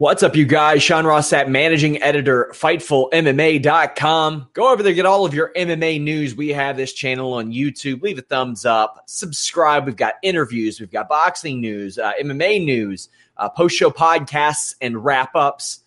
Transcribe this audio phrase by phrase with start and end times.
[0.00, 0.82] What's up, you guys?
[0.82, 4.48] Sean Ross Sapp, managing editor, FightfulMMA.com.
[4.54, 6.34] Go over there, get all of your MMA news.
[6.34, 8.00] We have this channel on YouTube.
[8.00, 9.84] Leave a thumbs up, subscribe.
[9.84, 15.04] We've got interviews, we've got boxing news, uh, MMA news, uh, post show podcasts, and
[15.04, 15.80] wrap ups,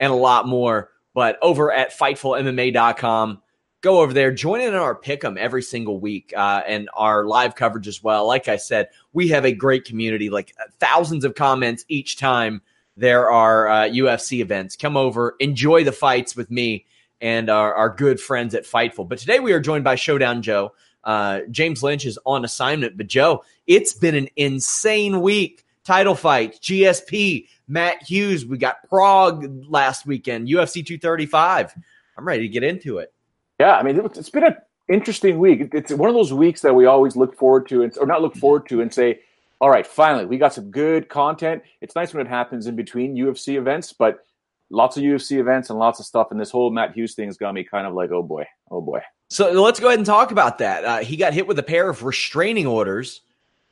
[0.00, 0.90] and a lot more.
[1.14, 3.40] But over at FightfulMMA.com,
[3.82, 7.24] go over there, join in on our pick 'em every single week uh, and our
[7.24, 8.26] live coverage as well.
[8.26, 12.62] Like I said, we have a great community, like thousands of comments each time
[13.00, 14.76] there are uh, UFC events.
[14.76, 16.84] Come over, enjoy the fights with me
[17.18, 19.08] and our, our, good friends at Fightful.
[19.08, 20.72] But today we are joined by Showdown Joe.
[21.02, 25.64] Uh, James Lynch is on assignment, but Joe, it's been an insane week.
[25.82, 28.44] Title fight, GSP, Matt Hughes.
[28.44, 31.74] We got Prague last weekend, UFC 235.
[32.18, 33.14] I'm ready to get into it.
[33.58, 34.56] Yeah, I mean, it's been an
[34.90, 35.70] interesting week.
[35.72, 38.36] It's one of those weeks that we always look forward to, and, or not look
[38.36, 39.20] forward to, and say,
[39.60, 41.62] all right, finally, we got some good content.
[41.80, 44.24] It's nice when it happens in between UFC events, but
[44.70, 46.28] lots of UFC events and lots of stuff.
[46.30, 48.80] And this whole Matt Hughes thing has got me kind of like, oh boy, oh
[48.80, 49.00] boy.
[49.28, 50.84] So let's go ahead and talk about that.
[50.84, 53.20] Uh, he got hit with a pair of restraining orders,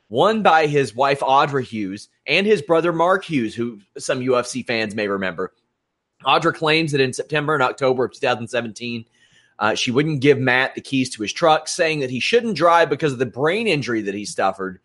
[0.09, 4.93] one by his wife, Audra Hughes, and his brother, Mark Hughes, who some UFC fans
[4.93, 5.53] may remember.
[6.23, 9.05] Audra claims that in September and October of 2017,
[9.57, 12.89] uh, she wouldn't give Matt the keys to his truck, saying that he shouldn't drive
[12.89, 14.79] because of the brain injury that he suffered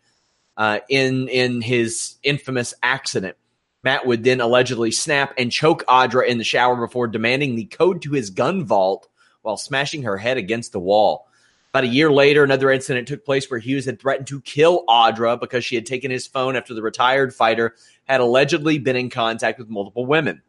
[0.57, 3.37] uh, in in his infamous accident.
[3.83, 8.01] Matt would then allegedly snap and choke Audra in the shower before demanding the code
[8.01, 9.07] to his gun vault
[9.43, 11.27] while smashing her head against the wall.
[11.69, 15.39] About a year later, another incident took place where Hughes had threatened to kill Audra
[15.39, 19.59] because she had taken his phone after the retired fighter had allegedly been in contact
[19.59, 20.41] with multiple women.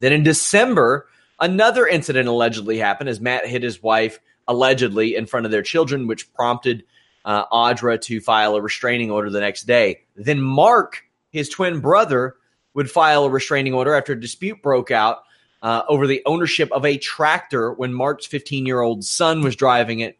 [0.00, 1.08] Then in December,
[1.40, 6.06] another incident allegedly happened as Matt hit his wife allegedly in front of their children,
[6.06, 6.84] which prompted
[7.24, 10.00] uh, Audra to file a restraining order the next day.
[10.16, 12.36] Then Mark, his twin brother,
[12.74, 15.18] would file a restraining order after a dispute broke out
[15.62, 20.00] uh, over the ownership of a tractor when Mark's 15 year old son was driving
[20.00, 20.18] it.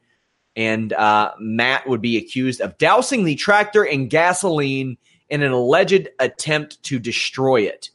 [0.54, 4.98] And uh, Matt would be accused of dousing the tractor in gasoline
[5.30, 7.90] in an alleged attempt to destroy it.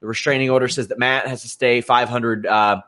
[0.00, 2.82] The restraining order says that Matt has to stay 500 uh,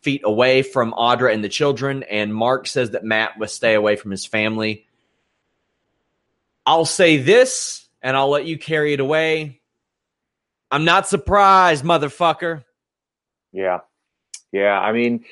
[0.00, 3.96] feet away from Audra and the children, and Mark says that Matt must stay away
[3.96, 4.85] from his family.
[6.66, 9.60] I'll say this and I'll let you carry it away.
[10.70, 12.64] I'm not surprised, motherfucker.
[13.52, 13.78] Yeah.
[14.52, 14.78] Yeah.
[14.80, 15.24] I mean,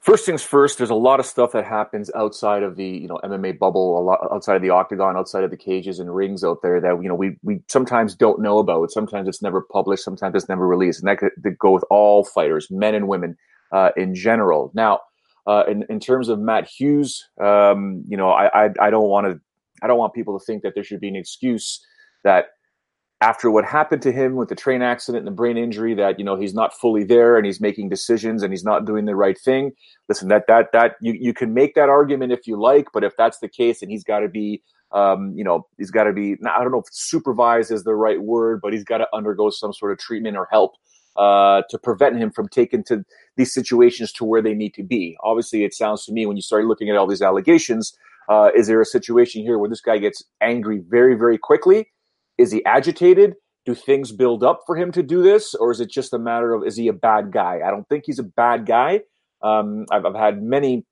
[0.00, 3.20] first things first, there's a lot of stuff that happens outside of the, you know,
[3.22, 6.58] MMA bubble, a lot outside of the octagon, outside of the cages and rings out
[6.60, 8.90] there that, you know, we, we sometimes don't know about.
[8.90, 10.02] Sometimes it's never published.
[10.02, 11.00] Sometimes it's never released.
[11.00, 13.36] And that could go with all fighters, men and women
[13.70, 14.72] uh, in general.
[14.74, 15.00] Now,
[15.46, 19.26] uh, in, in terms of Matt Hughes, um, you know, I, I, I don't want
[19.26, 19.40] to
[19.82, 21.84] I don't want people to think that there should be an excuse
[22.24, 22.46] that
[23.20, 26.24] after what happened to him with the train accident and the brain injury that you
[26.24, 29.38] know he's not fully there and he's making decisions and he's not doing the right
[29.38, 29.72] thing.
[30.08, 33.12] Listen that that that you, you can make that argument if you like but if
[33.16, 34.62] that's the case and he's got to be
[34.92, 38.20] um, you know he's got to be i don't know if supervised is the right
[38.22, 40.74] word but he's got to undergo some sort of treatment or help
[41.16, 43.04] uh, to prevent him from taking to
[43.36, 45.16] these situations to where they need to be.
[45.22, 47.96] Obviously it sounds to me when you start looking at all these allegations
[48.28, 51.88] uh, is there a situation here where this guy gets angry very, very quickly?
[52.38, 53.34] Is he agitated?
[53.64, 56.52] Do things build up for him to do this, or is it just a matter
[56.52, 57.60] of is he a bad guy?
[57.64, 59.00] I don't think he's a bad guy.
[59.42, 60.84] Um, I've, I've had many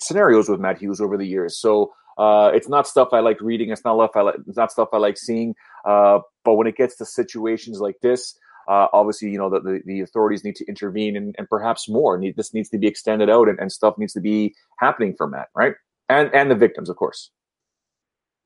[0.00, 3.70] scenarios with Matt Hughes over the years, so uh, it's not stuff I like reading.
[3.70, 4.34] It's not stuff I like.
[4.46, 5.54] It's not stuff I like seeing.
[5.86, 8.36] Uh, but when it gets to situations like this,
[8.68, 12.18] uh, obviously, you know, the, the, the, authorities need to intervene and, and perhaps more.
[12.18, 15.26] Need, this needs to be extended out and, and stuff needs to be happening for
[15.26, 15.72] Matt, right?
[16.08, 17.30] And and the victims, of course.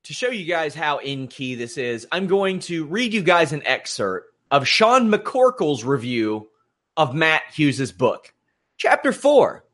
[0.05, 3.53] To show you guys how in key this is, I'm going to read you guys
[3.53, 6.49] an excerpt of Sean McCorkle's review
[6.97, 8.35] of Matt Hughes' book.
[8.77, 9.65] Chapter 4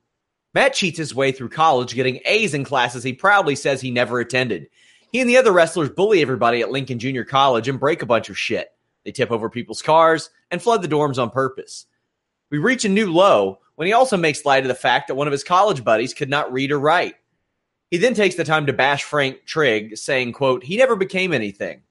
[0.55, 4.20] Matt cheats his way through college, getting A's in classes he proudly says he never
[4.20, 4.69] attended.
[5.12, 8.29] He and the other wrestlers bully everybody at Lincoln Junior College and break a bunch
[8.29, 8.69] of shit.
[9.05, 11.87] They tip over people's cars and flood the dorms on purpose.
[12.50, 15.26] We reach a new low when he also makes light of the fact that one
[15.26, 17.14] of his college buddies could not read or write.
[17.90, 21.82] He then takes the time to bash Frank Trigg, saying, quote, he never became anything.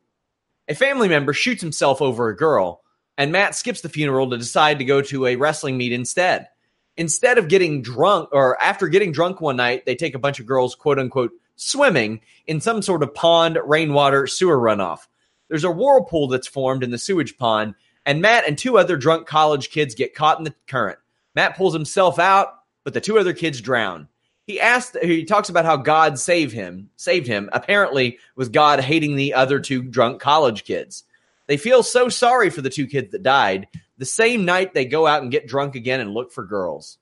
[0.68, 2.82] A family member shoots himself over a girl,
[3.18, 6.50] and Matt skips the funeral to decide to go to a wrestling meet instead.
[6.98, 10.46] Instead of getting drunk, or after getting drunk one night, they take a bunch of
[10.46, 15.08] girls, quote unquote, swimming in some sort of pond, rainwater, sewer runoff.
[15.48, 19.28] There's a whirlpool that's formed in the sewage pond, and Matt and two other drunk
[19.28, 21.00] college kids get caught in the current.
[21.36, 22.54] Matt pulls himself out,
[22.84, 24.08] but the two other kids drown.
[24.48, 29.16] He asked he talks about how God saved him, saved him, apparently with God hating
[29.16, 31.04] the other two drunk college kids.
[31.48, 33.68] They feel so sorry for the two kids that died.
[33.98, 36.98] The same night they go out and get drunk again and look for girls.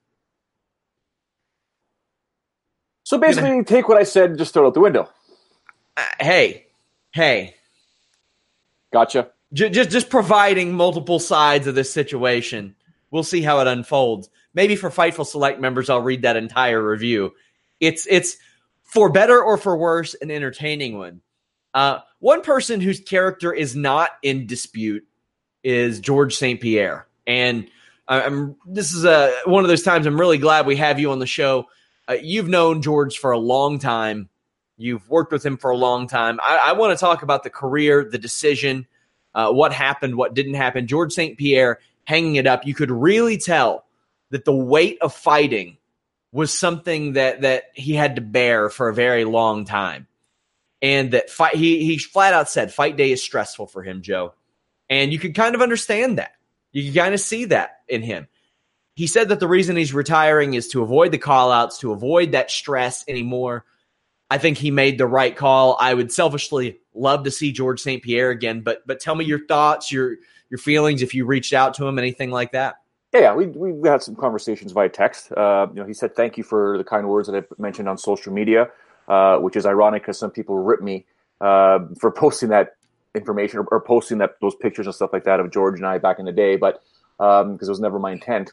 [3.04, 5.10] So basically, you take what I said and just throw it out the window.
[5.96, 6.66] Uh, hey,
[7.12, 7.56] hey,
[8.96, 9.30] Gotcha.
[9.52, 12.78] J- just just providing multiple sides of this situation.
[13.12, 14.30] We'll see how it unfolds.
[14.56, 17.34] Maybe for Fightful Select members, I'll read that entire review.
[17.80, 18.38] It's it's
[18.84, 21.22] for better or for worse, an entertaining one.
[21.74, 25.06] Uh, one person whose character is not in dispute
[25.64, 26.62] is George St.
[26.62, 27.68] Pierre, and
[28.08, 31.20] I'm this is a one of those times I'm really glad we have you on
[31.20, 31.66] the show.
[32.08, 34.30] Uh, you've known George for a long time.
[34.78, 36.40] You've worked with him for a long time.
[36.42, 38.88] I, I want to talk about the career, the decision,
[39.34, 40.86] uh, what happened, what didn't happen.
[40.86, 41.38] George St.
[41.38, 42.66] Pierre hanging it up.
[42.66, 43.85] You could really tell
[44.36, 45.78] that the weight of fighting
[46.34, 50.08] was something that that he had to bear for a very long time,
[50.82, 54.34] and that fight he he flat out said fight day is stressful for him, Joe,
[54.90, 56.34] and you could kind of understand that.
[56.74, 58.28] You can kind of see that in him.
[58.94, 62.52] He said that the reason he's retiring is to avoid the callouts, to avoid that
[62.52, 63.64] stress anymore.
[64.30, 65.78] I think he made the right call.
[65.80, 68.04] I would selfishly love to see George St.
[68.04, 70.18] Pierre again, but but tell me your thoughts, your
[70.50, 72.76] your feelings if you reached out to him, anything like that.
[73.16, 75.32] Yeah, we we had some conversations via text.
[75.32, 77.98] Uh, you know, he said thank you for the kind words that I mentioned on
[77.98, 78.70] social media,
[79.08, 81.06] uh, which is ironic because some people rip me
[81.40, 82.76] uh, for posting that
[83.16, 85.98] information or, or, posting that those pictures and stuff like that of George and I
[85.98, 86.84] back in the day, but
[87.18, 88.52] because um, it was never my intent.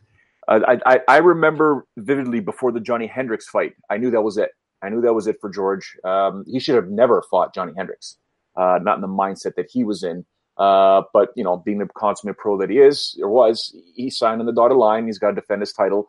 [0.48, 3.74] I, I, I remember vividly before the Johnny Hendricks fight.
[3.90, 4.50] I knew that was it.
[4.82, 5.96] I knew that was it for George.
[6.04, 8.18] Um, he should have never fought Johnny Hendricks,
[8.56, 10.24] uh, not in the mindset that he was in.
[10.58, 14.40] Uh, but you know, being the consummate pro that he is or was, he signed
[14.40, 15.06] on the dotted line.
[15.06, 16.08] He's got to defend his title,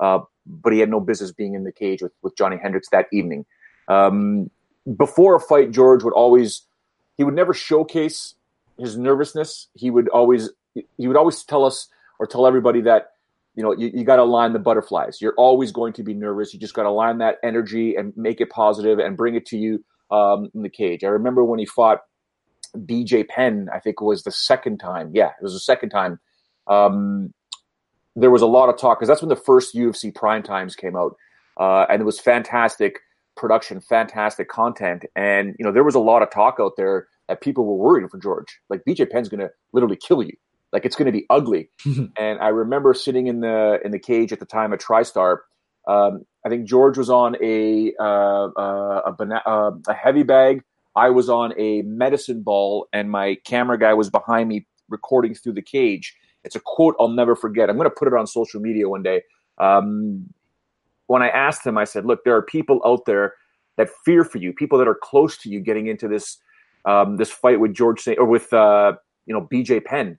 [0.00, 3.06] uh, but he had no business being in the cage with, with Johnny Hendricks that
[3.12, 3.46] evening.
[3.88, 4.50] Um,
[4.96, 6.62] before a fight, George would always
[7.16, 8.34] he would never showcase
[8.78, 9.68] his nervousness.
[9.74, 11.88] He would always he would always tell us
[12.18, 13.10] or tell everybody that
[13.54, 15.20] you know you, you got to line the butterflies.
[15.20, 16.52] You're always going to be nervous.
[16.52, 19.56] You just got to line that energy and make it positive and bring it to
[19.56, 21.04] you um, in the cage.
[21.04, 22.00] I remember when he fought
[22.76, 25.10] BJ Penn, I think it was the second time.
[25.14, 26.20] Yeah, it was the second time.
[26.66, 27.32] Um,
[28.16, 30.96] there was a lot of talk because that's when the first UFC prime times came
[30.96, 31.16] out,
[31.58, 33.00] uh, and it was fantastic
[33.36, 37.40] production, fantastic content, and you know there was a lot of talk out there that
[37.40, 38.60] people were worried for George.
[38.68, 40.36] Like BJ Penn's going to literally kill you.
[40.72, 41.70] Like it's going to be ugly.
[42.18, 45.38] and I remember sitting in the in the cage at the time at TriStar.
[45.86, 50.62] Um, I think George was on a uh, uh, a, bana- uh, a heavy bag
[50.96, 55.54] I was on a medicine ball and my camera guy was behind me recording through
[55.54, 56.16] the cage.
[56.44, 57.70] It's a quote I'll never forget.
[57.70, 59.22] I'm going to put it on social media one day.
[59.58, 60.28] Um,
[61.06, 63.34] when I asked him, I said, "Look, there are people out there
[63.76, 66.38] that fear for you, people that are close to you, getting into this
[66.84, 68.92] um, this fight with George Saint or with uh,
[69.26, 70.18] you know BJ Penn.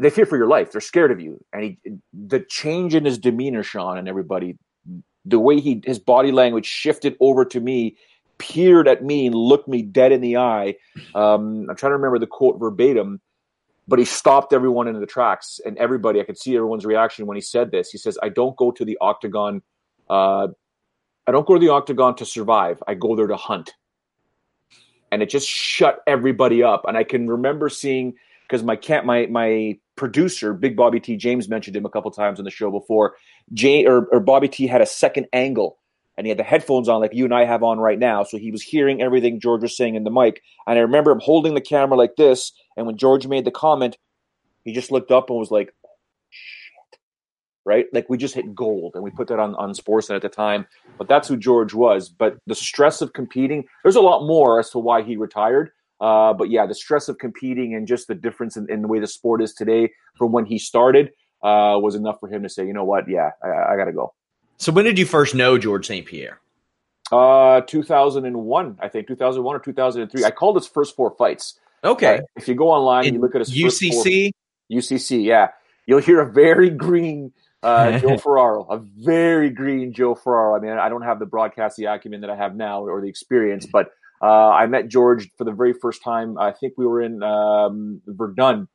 [0.00, 0.72] They fear for your life.
[0.72, 1.78] They're scared of you." And he,
[2.12, 4.58] the change in his demeanor, Sean, and everybody,
[5.24, 7.96] the way he his body language shifted over to me
[8.38, 10.76] peered at me and looked me dead in the eye.
[11.14, 13.20] Um, I'm trying to remember the quote verbatim,
[13.88, 16.20] but he stopped everyone in the tracks and everybody.
[16.20, 17.90] I could see everyone's reaction when he said this.
[17.90, 19.62] He says, "I don't go to the octagon.
[20.08, 20.48] Uh,
[21.26, 22.82] I don't go to the octagon to survive.
[22.86, 23.74] I go there to hunt."
[25.12, 26.84] And it just shut everybody up.
[26.86, 31.16] And I can remember seeing because my cat, my my producer, Big Bobby T.
[31.16, 33.14] James mentioned him a couple times on the show before.
[33.52, 34.66] Jay or, or Bobby T.
[34.66, 35.78] had a second angle
[36.16, 38.22] and he had the headphones on like you and I have on right now.
[38.22, 40.42] So he was hearing everything George was saying in the mic.
[40.66, 42.52] And I remember him holding the camera like this.
[42.76, 43.98] And when George made the comment,
[44.64, 45.74] he just looked up and was like,
[46.30, 47.00] shit.
[47.64, 47.86] Right?
[47.92, 48.92] Like we just hit gold.
[48.94, 50.66] And we put that on, on Sportsnet at the time.
[50.98, 52.08] But that's who George was.
[52.08, 55.70] But the stress of competing, there's a lot more as to why he retired.
[56.00, 59.00] Uh, but yeah, the stress of competing and just the difference in, in the way
[59.00, 61.08] the sport is today from when he started
[61.42, 63.92] uh, was enough for him to say, you know what, yeah, I, I got to
[63.92, 64.12] go.
[64.58, 66.06] So when did you first know George St.
[66.06, 66.40] Pierre?
[67.12, 70.24] Uh, 2001, I think 2001 or 2003.
[70.24, 71.58] I called his first four fights.
[71.84, 72.18] Okay.
[72.18, 74.32] Uh, if you go online, and you look at his UCC.
[74.32, 75.48] Four, UCC, yeah,
[75.86, 77.32] you'll hear a very green
[77.62, 80.56] uh, Joe Ferraro, a very green Joe Ferraro.
[80.56, 83.66] I mean, I don't have the broadcasting acumen that I have now or the experience,
[83.66, 83.90] but
[84.22, 86.38] uh, I met George for the very first time.
[86.38, 88.68] I think we were in um, Verdun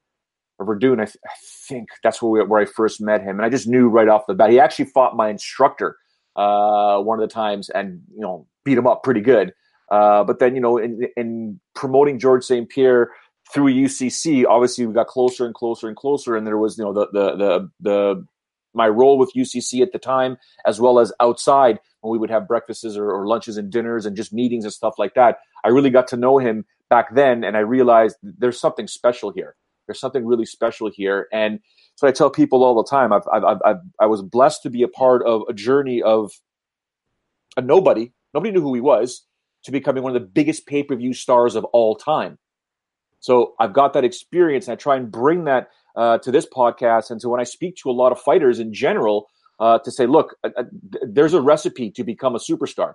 [0.65, 0.99] Verdun.
[0.99, 1.33] I, th- I,
[1.67, 4.27] think that's where we, where I first met him, and I just knew right off
[4.27, 4.49] the bat.
[4.49, 5.97] He actually fought my instructor
[6.35, 9.53] uh, one of the times, and you know beat him up pretty good.
[9.89, 12.69] Uh, but then you know, in, in promoting George St.
[12.69, 13.11] Pierre
[13.53, 16.93] through UCC, obviously we got closer and closer and closer, and there was you know
[16.93, 18.27] the the the the
[18.73, 22.47] my role with UCC at the time, as well as outside when we would have
[22.47, 25.39] breakfasts or, or, lunches and dinners and just meetings and stuff like that.
[25.63, 29.55] I really got to know him back then, and I realized there's something special here.
[29.91, 31.59] There's something really special here, and
[31.95, 33.11] so I tell people all the time.
[33.11, 36.31] I've, I've, I've, i was blessed to be a part of a journey of
[37.57, 38.13] a nobody.
[38.33, 39.25] Nobody knew who he was
[39.65, 42.37] to becoming one of the biggest pay per view stars of all time.
[43.19, 47.11] So I've got that experience, and I try and bring that uh, to this podcast
[47.11, 49.27] and so when I speak to a lot of fighters in general
[49.59, 50.63] uh, to say, look, uh, uh
[51.03, 52.93] there's a recipe to become a superstar,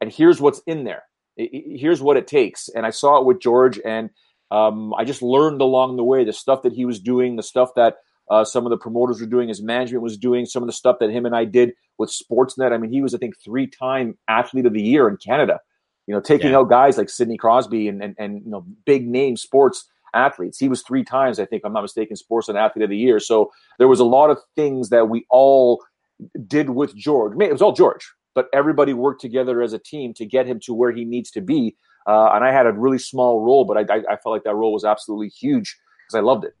[0.00, 1.02] and here's what's in there.
[1.36, 2.68] Here's what it takes.
[2.70, 4.08] And I saw it with George, and
[4.50, 7.70] um, I just learned along the way the stuff that he was doing, the stuff
[7.76, 7.96] that
[8.30, 10.96] uh, some of the promoters were doing, his management was doing, some of the stuff
[11.00, 12.72] that him and I did with Sportsnet.
[12.72, 15.60] I mean, he was, I think, three time athlete of the year in Canada.
[16.06, 16.58] You know, taking yeah.
[16.58, 20.58] out guys like Sidney Crosby and, and and you know big name sports athletes.
[20.58, 23.20] He was three times, I think, I'm not mistaken, Sportsnet Athlete of the Year.
[23.20, 25.84] So there was a lot of things that we all
[26.46, 27.34] did with George.
[27.40, 30.74] It was all George, but everybody worked together as a team to get him to
[30.74, 31.76] where he needs to be.
[32.08, 34.54] Uh, and I had a really small role, but I, I, I felt like that
[34.54, 36.56] role was absolutely huge because I loved it.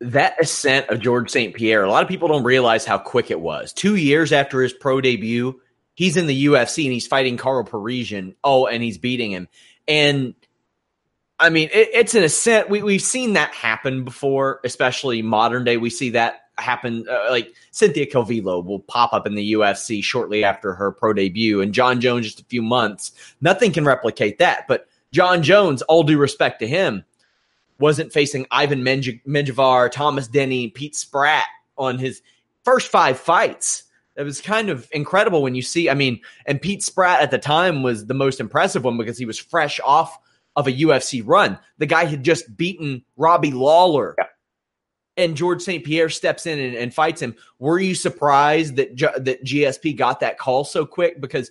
[0.00, 1.52] That ascent of George St.
[1.52, 3.72] Pierre, a lot of people don't realize how quick it was.
[3.72, 5.60] Two years after his pro debut,
[5.94, 8.36] he's in the UFC and he's fighting Karo Parisyan.
[8.44, 9.48] Oh, and he's beating him.
[9.88, 10.34] And
[11.40, 12.70] I mean, it, it's an ascent.
[12.70, 15.76] We, we've seen that happen before, especially modern day.
[15.76, 17.04] We see that happen.
[17.08, 21.60] Uh, like Cynthia Calvillo will pop up in the UFC shortly after her pro debut,
[21.60, 23.12] and Jon Jones just a few months.
[23.40, 24.66] Nothing can replicate that.
[24.68, 27.04] But Jon Jones, all due respect to him,
[27.78, 31.44] wasn't facing Ivan Menjivar, Thomas Denny, Pete Spratt
[31.76, 32.22] on his
[32.64, 33.84] first five fights.
[34.16, 35.88] It was kind of incredible when you see.
[35.88, 39.26] I mean, and Pete Spratt at the time was the most impressive one because he
[39.26, 40.18] was fresh off
[40.56, 41.58] of a UFC run.
[41.78, 44.14] The guy had just beaten Robbie Lawler.
[44.18, 44.26] Yeah.
[45.16, 45.84] And George St.
[45.84, 47.34] Pierre steps in and, and, fights him.
[47.58, 51.20] Were you surprised that that GSP got that call so quick?
[51.20, 51.50] Because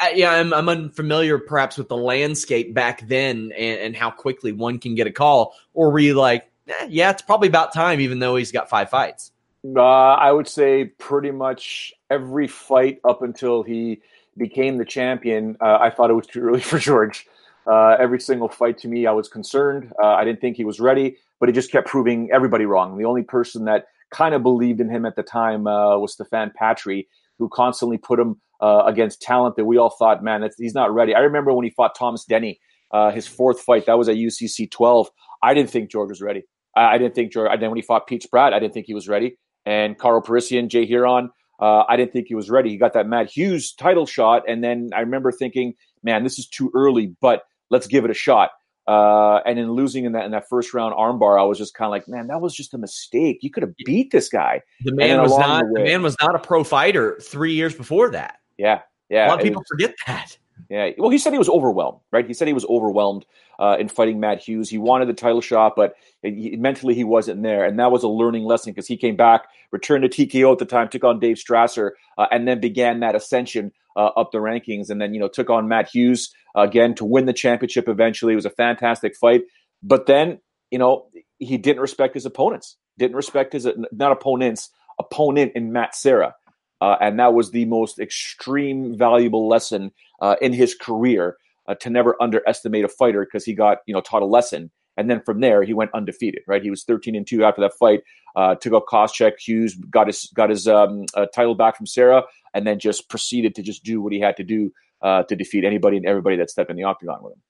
[0.00, 4.52] I, yeah, I'm, I'm, unfamiliar perhaps with the landscape back then and, and how quickly
[4.52, 5.54] one can get a call.
[5.74, 8.90] Or were you like, eh, yeah, it's probably about time, even though he's got five
[8.90, 9.32] fights?
[9.64, 14.00] Uh, I would say pretty much every fight up until he
[14.36, 15.56] became the champion.
[15.60, 17.26] Uh, I thought it was too early for George.
[17.66, 19.92] Uh, every single fight to me, I was concerned.
[20.02, 22.96] Uh, I didn't think he was ready, but he just kept proving everybody wrong.
[22.98, 26.52] The only person that kind of believed in him at the time uh, was Stéphane
[26.60, 27.06] Patry,
[27.38, 31.14] who constantly put him uh, against talent that we all thought, man, he's not ready.
[31.14, 32.60] I remember when he fought Thomas Denny,
[32.92, 35.10] uh, his fourth fight, that was at UCC 12.
[35.42, 36.42] I didn't think George was ready.
[36.76, 37.48] I, I didn't think George.
[37.50, 39.38] And then when he fought Pete Spratt, I didn't think he was ready.
[39.64, 41.28] And Karo Parisyan, Jay Hieron,
[41.60, 42.70] uh, I didn't think he was ready.
[42.70, 46.48] He got that Matt Hughes title shot, and then I remember thinking, man, this is
[46.48, 47.14] too early.
[47.20, 48.50] But let's give it a shot.
[48.86, 51.86] Uh, and in losing in that in that first round armbar, I was just kind
[51.86, 53.38] of like, man, that was just a mistake.
[53.42, 54.62] You could have beat this guy.
[54.84, 58.10] The man was not the, the, man was not a pro fighter three years before
[58.10, 58.38] that.
[58.58, 59.26] Yeah, yeah.
[59.26, 60.36] A lot of people was, forget that.
[60.68, 60.90] Yeah.
[60.98, 62.26] Well, he said he was overwhelmed, right?
[62.26, 63.24] He said he was overwhelmed
[63.58, 64.68] uh, in fighting Matt Hughes.
[64.68, 68.08] He wanted the title shot, but he, mentally he wasn't there, and that was a
[68.08, 71.36] learning lesson because he came back, returned to TKO at the time, took on Dave
[71.36, 75.28] Strasser, uh, and then began that ascension uh, up the rankings, and then you know
[75.28, 77.88] took on Matt Hughes again to win the championship.
[77.88, 79.42] Eventually, it was a fantastic fight,
[79.82, 80.40] but then
[80.70, 85.94] you know he didn't respect his opponents, didn't respect his not opponents, opponent in Matt
[85.94, 86.34] Serra.
[86.80, 91.36] Uh, and that was the most extreme valuable lesson uh, in his career
[91.68, 94.70] uh, to never underestimate a fighter because he got you know taught a lesson.
[94.96, 96.62] And then from there he went undefeated right?
[96.62, 98.00] He was 13 and 2 after that fight
[98.36, 102.24] uh, took out Koscheck Hughes got his got his um, uh, title back from Serra
[102.54, 104.72] and then just proceeded to just do what he had to do
[105.02, 107.40] uh, to defeat anybody and everybody that stepped in the octagon with him.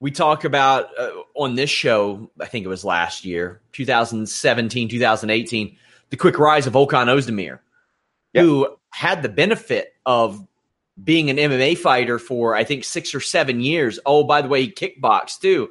[0.00, 5.76] We talk about uh, on this show I think it was last year 2017 2018
[6.10, 7.60] the quick rise of Volkan Ozdemir
[8.34, 10.44] who had the benefit of
[11.02, 14.00] being an MMA fighter for I think six or seven years.
[14.04, 15.68] Oh, by the way, he kickboxed too.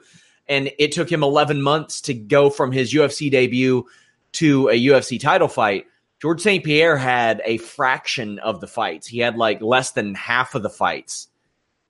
[0.47, 3.85] And it took him 11 months to go from his UFC debut
[4.31, 5.87] to a UFC title fight.
[6.21, 6.63] George St.
[6.63, 9.05] Pierre had a fraction of the fights.
[9.07, 11.27] He had like less than half of the fights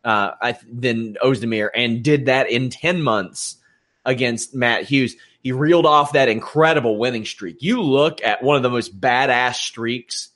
[0.03, 0.31] uh,
[0.67, 3.57] than Ozdemir and did that in 10 months
[4.05, 5.15] against Matt Hughes.
[5.43, 7.57] He reeled off that incredible winning streak.
[7.59, 10.29] You look at one of the most badass streaks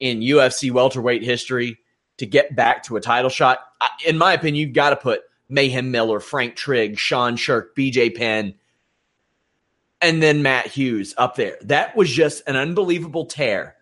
[0.00, 1.78] in UFC welterweight history
[2.16, 3.60] to get back to a title shot.
[4.04, 8.54] In my opinion, you've got to put Mayhem Miller, Frank Trigg, Sean Sherk, BJ Penn,
[10.00, 11.58] and then Matt Hughes up there.
[11.62, 13.76] That was just an unbelievable tear.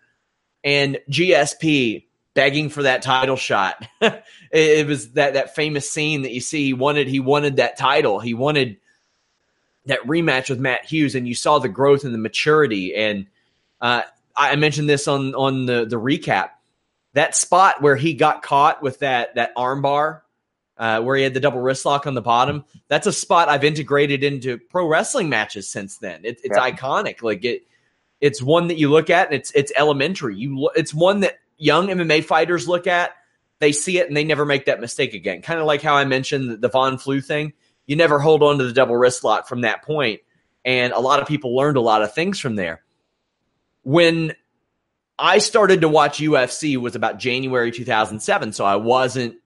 [0.63, 3.87] And GSP begging for that title shot.
[4.01, 6.65] it, it, was that that famous scene that you see.
[6.65, 8.19] He wanted he wanted that title.
[8.19, 8.77] He wanted
[9.85, 12.93] that rematch with Matt Hughes, and you saw the growth and the maturity.
[12.95, 13.27] And
[13.81, 14.01] uh,
[14.39, 16.51] I mentioned this on on the the recap.
[17.13, 20.21] That spot where he got caught with that that armbar
[20.79, 22.63] uh, where he had the double wrist lock on the bottom.
[22.87, 26.21] That's a spot I've integrated into pro wrestling matches since then.
[26.23, 26.71] It, it's yeah.
[26.71, 27.21] iconic.
[27.21, 27.67] Like it,
[28.21, 30.37] it's one that you look at and it's it's elementary.
[30.37, 33.11] You it's one that young MMA fighters look at.
[33.59, 35.41] They see it and they never make that mistake again.
[35.41, 37.51] Kind of like how I mentioned the, the Von Flue thing.
[37.85, 40.21] You never hold on to the double wrist lock from that point,
[40.63, 42.83] and a lot of people learned a lot of things from there.
[43.89, 44.35] When
[45.17, 49.37] I started to watch UFC was about January 2007, so I wasn't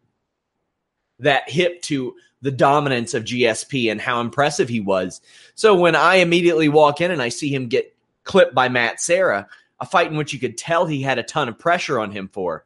[1.20, 5.22] that hip to the dominance of GSP and how impressive he was.
[5.56, 7.96] So when I immediately walk in and I see him get
[8.26, 9.48] clipped by Matt Serra,
[9.80, 12.28] a fight in which you could tell he had a ton of pressure on him
[12.28, 12.66] for,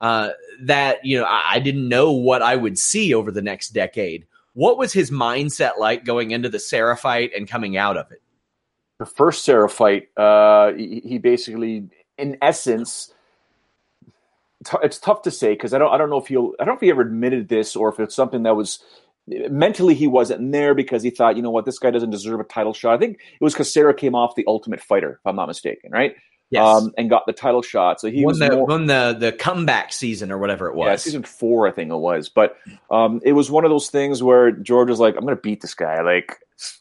[0.00, 0.30] uh,
[0.62, 4.26] that you know I, I didn't know what I would see over the next decade.
[4.54, 8.22] What was his mindset like going into the Serra fight and coming out of it?
[9.00, 11.88] The first fight, uh, he, he basically,
[12.18, 13.14] in essence,
[14.82, 16.76] it's tough to say because I don't I don't know if he'll I don't know
[16.76, 18.84] if he ever admitted this or if it's something that was
[19.26, 22.44] mentally he wasn't there because he thought you know what this guy doesn't deserve a
[22.44, 22.94] title shot.
[22.94, 25.92] I think it was because Serra came off the Ultimate Fighter if I'm not mistaken,
[25.92, 26.14] right?
[26.50, 26.62] Yes.
[26.62, 28.00] Um, and got the title shot.
[28.00, 30.88] So he won was the more, won the the comeback season or whatever it was.
[30.88, 32.28] Yeah, season four I think it was.
[32.28, 32.56] But
[32.90, 35.62] um, it was one of those things where George was like, "I'm going to beat
[35.62, 36.36] this guy." Like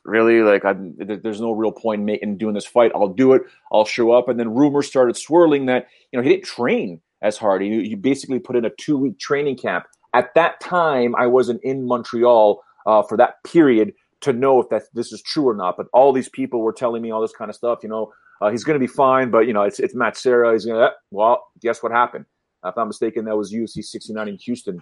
[0.05, 2.91] really, like I'm, there's no real point in, doing this fight.
[2.95, 3.43] I'll do it.
[3.71, 4.29] I'll show up.
[4.29, 7.61] And then rumors started swirling that you know he didn't train as hard.
[7.61, 9.85] He, you basically put in a two week training camp.
[10.13, 14.83] At that time, I wasn't in Montreal uh, for that period to know if that
[14.93, 15.77] this is true or not.
[15.77, 17.79] But all these people were telling me all this kind of stuff.
[17.83, 20.53] You know, uh, he's going to be fine, but you know, it's it's Matt Serra.
[20.53, 20.91] He's going to.
[21.11, 22.25] Well, guess what happened?
[22.63, 24.81] If I'm not mistaken, that was UFC 69 in Houston.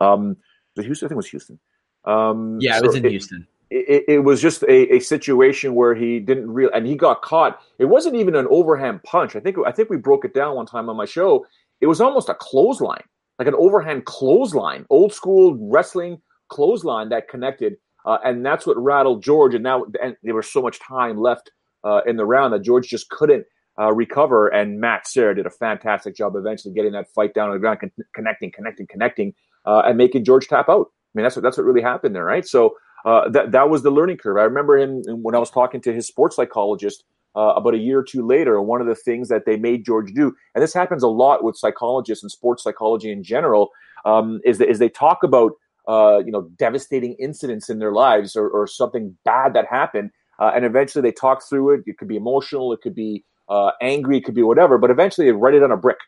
[0.00, 0.36] Um,
[0.74, 1.60] the Houston, I think it was Houston.
[2.04, 5.74] Um, yeah, so it was in it, Houston it, it, was just a, a situation
[5.74, 7.60] where he didn't real and he got caught.
[7.78, 9.34] It wasn't even an overhand punch.
[9.34, 11.46] I think I think we broke it down one time on my show.
[11.80, 13.02] It was almost a clothesline,
[13.38, 19.22] like an overhand clothesline, old school wrestling clothesline that connected, uh, and that's what rattled
[19.22, 19.54] George.
[19.54, 21.50] And now and there was so much time left
[21.82, 23.44] uh, in the round that George just couldn't
[23.80, 24.48] uh, recover.
[24.48, 27.80] And Matt Serra did a fantastic job eventually getting that fight down on the ground,
[27.80, 30.86] con- connecting, connecting, connecting, uh, and making George tap out.
[30.86, 32.46] I mean, that's what that's what really happened there, right?
[32.46, 34.36] So uh, that that was the learning curve.
[34.36, 37.04] I remember him when I was talking to his sports psychologist
[37.36, 38.60] uh, about a year or two later.
[38.60, 41.56] One of the things that they made George do, and this happens a lot with
[41.56, 43.70] psychologists and sports psychology in general,
[44.04, 45.52] um, is that is they talk about
[45.86, 50.50] uh, you know devastating incidents in their lives or, or something bad that happened, uh,
[50.52, 51.82] and eventually they talk through it.
[51.86, 55.28] It could be emotional, it could be uh, angry, it could be whatever, but eventually
[55.28, 55.98] they write it on a brick,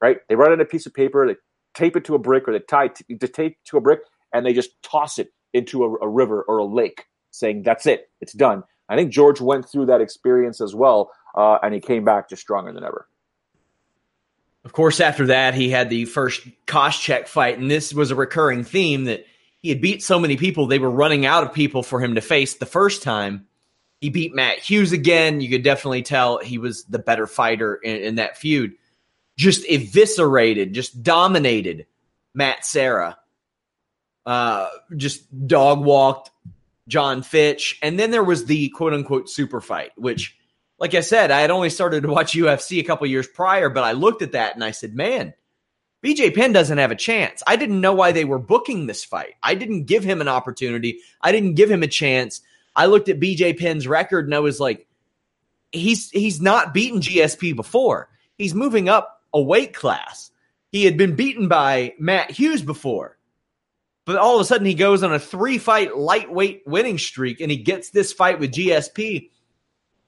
[0.00, 0.16] right?
[0.30, 1.36] They write it on a piece of paper, they
[1.74, 4.00] tape it to a brick, or they tie t- tape to a brick,
[4.32, 8.10] and they just toss it into a, a river or a lake, saying, That's it,
[8.20, 8.64] it's done.
[8.88, 12.42] I think George went through that experience as well, uh, and he came back just
[12.42, 13.08] stronger than ever.
[14.64, 18.64] Of course, after that, he had the first Koscheck fight, and this was a recurring
[18.64, 19.26] theme that
[19.62, 22.20] he had beat so many people, they were running out of people for him to
[22.20, 23.46] face the first time.
[24.00, 25.40] He beat Matt Hughes again.
[25.40, 28.72] You could definitely tell he was the better fighter in, in that feud.
[29.36, 31.86] Just eviscerated, just dominated
[32.34, 33.16] Matt Serra
[34.26, 36.30] uh, just dog walked
[36.88, 37.78] Jon Fitch.
[37.82, 40.36] And then there was the quote unquote super fight, which,
[40.78, 43.84] like I said, I had only started to watch UFC a couple years prior, but
[43.84, 45.34] I looked at that and I said, man,
[46.02, 47.42] BJ Penn doesn't have a chance.
[47.46, 49.34] I didn't know why they were booking this fight.
[49.42, 50.98] I didn't give him an opportunity.
[51.20, 52.40] I didn't give him a chance.
[52.74, 54.86] I looked at BJ Penn's record and I was like,
[55.70, 58.08] he's he's not beaten GSP before.
[58.36, 60.30] He's moving up a weight class.
[60.72, 63.18] He had been beaten by Matt Hughes before.
[64.04, 67.50] But all of a sudden, he goes on a three fight lightweight winning streak and
[67.50, 69.30] he gets this fight with GSP.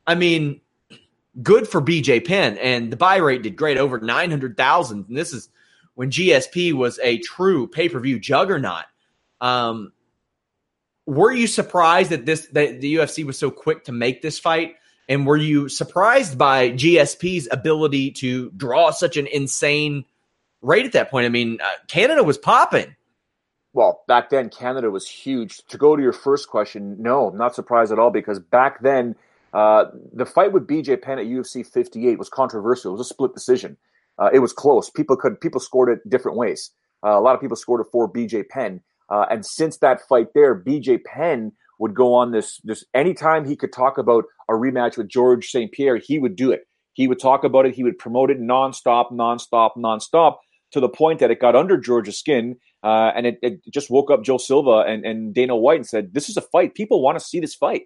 [0.07, 0.61] I mean,
[1.43, 2.59] good for BJ Penn.
[2.59, 5.07] And the buy rate did great, over 900,000.
[5.09, 5.49] And this is
[5.95, 8.85] when GSP was a true pay per view juggernaut.
[9.41, 9.93] Um,
[11.07, 14.77] were you surprised that this that the UFC was so quick to make this fight?
[15.09, 20.07] And were you surprised by GSP's ability to draw such an insane
[20.63, 21.27] rate at that point?
[21.27, 22.97] I mean, uh, Canada was popping.
[23.75, 25.59] Well, back then Canada was huge.
[25.67, 29.17] To go to your first question, no, I'm not surprised at all because back then
[29.53, 32.91] uh, the fight with BJ Penn at UFC 58 was controversial.
[32.93, 33.77] It was a split decision.
[34.17, 34.91] Uh, it was close.
[34.91, 36.71] People could people scored it different ways.
[37.05, 38.81] Uh, a lot of people scored it for BJ Penn.
[39.11, 43.57] Uh, and since that fight there, BJ Penn would go on this this anytime he
[43.57, 45.73] could talk about a rematch with George St.
[45.73, 46.69] Pierre, he would do it.
[46.93, 47.75] He would talk about it.
[47.75, 50.37] He would promote it nonstop, nonstop, nonstop,
[50.75, 54.11] to the point that it got under George's skin, uh, and it, it, just woke
[54.11, 56.75] up Joe Silva and, and Dana White and said, "This is a fight.
[56.75, 57.83] People want to see this fight."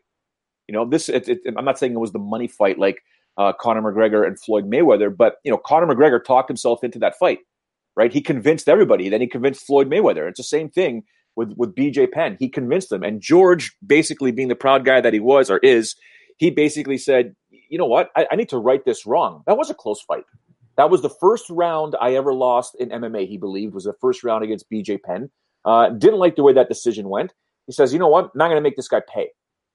[0.66, 1.10] You know, this.
[1.10, 3.02] It, it, I'm not saying it was the money fight like
[3.36, 7.18] uh, Conor McGregor and Floyd Mayweather, but you know, Conor McGregor talked himself into that
[7.18, 7.40] fight,
[7.94, 8.10] right?
[8.10, 9.10] He convinced everybody.
[9.10, 10.26] Then he convinced Floyd Mayweather.
[10.26, 11.02] It's the same thing
[11.36, 12.38] with with BJ Penn.
[12.40, 15.94] He convinced them, and George, basically being the proud guy that he was or is,
[16.38, 17.36] he basically said,
[17.68, 18.08] "You know what?
[18.16, 19.42] I, I need to right this wrong.
[19.46, 20.24] That was a close fight.
[20.78, 23.28] That was the first round I ever lost in MMA.
[23.28, 25.30] He believed was the first round against BJ Penn.
[25.64, 27.34] Uh, didn't like the way that decision went.
[27.66, 28.26] He says, "You know what?
[28.26, 29.28] I'm not going to make this guy pay."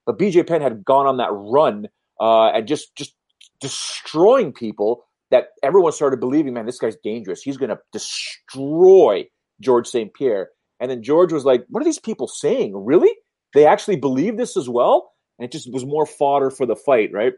[0.05, 1.87] But BJ Penn had gone on that run
[2.19, 3.15] uh, and just just
[3.59, 7.41] destroying people that everyone started believing, man, this guy's dangerous.
[7.41, 9.25] He's going to destroy
[9.61, 10.13] George St.
[10.13, 10.49] Pierre.
[10.79, 12.73] And then George was like, what are these people saying?
[12.75, 13.11] Really?
[13.53, 15.11] They actually believe this as well?
[15.39, 17.33] And it just was more fodder for the fight, right?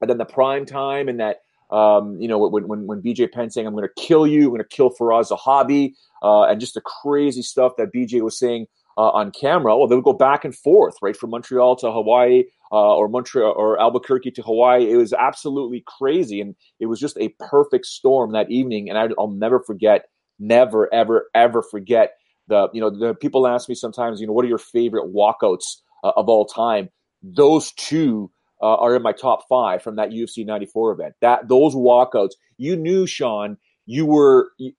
[0.00, 1.38] And then the prime time and that,
[1.70, 4.48] um, you know, when, when, when BJ Penn saying, I'm going to kill you, I'm
[4.48, 8.66] going to kill Firas Zahabi, uh, and just the crazy stuff that BJ was saying
[8.98, 9.76] uh, on camera.
[9.76, 13.52] Well, they would go back and forth, right, from Montreal to Hawaii, uh, or Montreal
[13.56, 14.90] or Albuquerque to Hawaii.
[14.90, 18.88] It was absolutely crazy, and it was just a perfect storm that evening.
[18.88, 20.06] And I, will never forget,
[20.38, 22.14] never, ever, ever forget
[22.48, 22.68] the.
[22.72, 26.12] You know, the people ask me sometimes, you know, what are your favorite walkouts uh,
[26.16, 26.88] of all time?
[27.22, 28.30] Those two.
[28.62, 31.14] Uh, are in my top five from that UFC 94 event.
[31.22, 34.72] That those walkouts, you knew, Sean, you were you,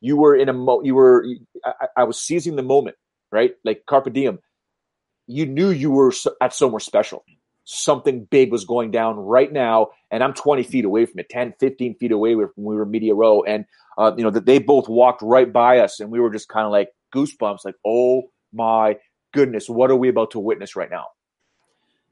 [0.00, 1.26] you were in a mo- you were
[1.64, 2.96] I, I was seizing the moment
[3.30, 3.52] right?
[3.64, 4.38] Like carpe diem.
[5.26, 7.24] You knew you were at somewhere special.
[7.64, 11.54] Something big was going down right now, and I'm 20 feet away from it, 10,
[11.58, 13.64] 15 feet away from we were media row, and
[13.98, 16.64] uh, you know that they both walked right by us, and we were just kind
[16.64, 18.96] of like goosebumps, like, oh my
[19.34, 21.06] goodness, what are we about to witness right now?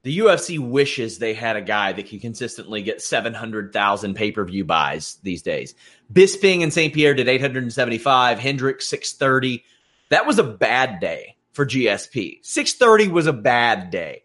[0.05, 4.63] The UFC wishes they had a guy that can consistently get 700,000 pay per view
[4.63, 5.75] buys these days.
[6.13, 6.93] Bisping and St.
[6.93, 9.65] Pierre did 875, Hendricks 630.
[10.11, 12.45] That was a bad day for GSP.
[12.45, 14.25] 630 was a bad day.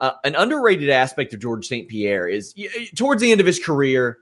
[0.00, 1.86] Uh, an underrated aspect of George St.
[1.86, 2.52] Pierre is
[2.96, 4.18] towards the end of his career,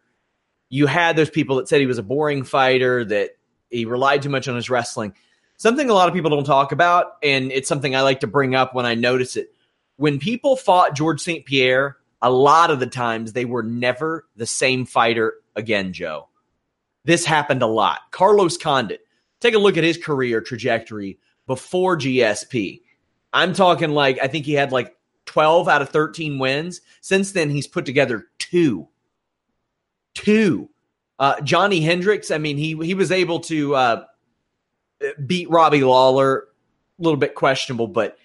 [0.69, 3.31] you had those people that said he was a boring fighter, that
[3.71, 5.15] he relied too much on his wrestling.
[5.57, 8.55] Something a lot of people don't talk about, and it's something I like to bring
[8.55, 9.55] up when I notice it.
[9.99, 11.45] When people fought George St.
[11.45, 16.29] Pierre, a lot of the times they were never the same fighter again, Joe.
[17.05, 18.01] This happened a lot.
[18.13, 19.01] Carlos Condit,
[19.41, 22.83] take a look at his career trajectory before GSP.
[23.33, 26.81] I'm talking like I think he had like 12 out of 13 wins.
[27.01, 28.89] Since then, he's put together two.
[30.15, 30.71] Two.
[31.19, 34.05] Uh, Johnny Hendricks, I mean, he he was able to uh,
[35.27, 36.45] beat Robbie Lawler,
[36.99, 38.17] a little bit questionable, but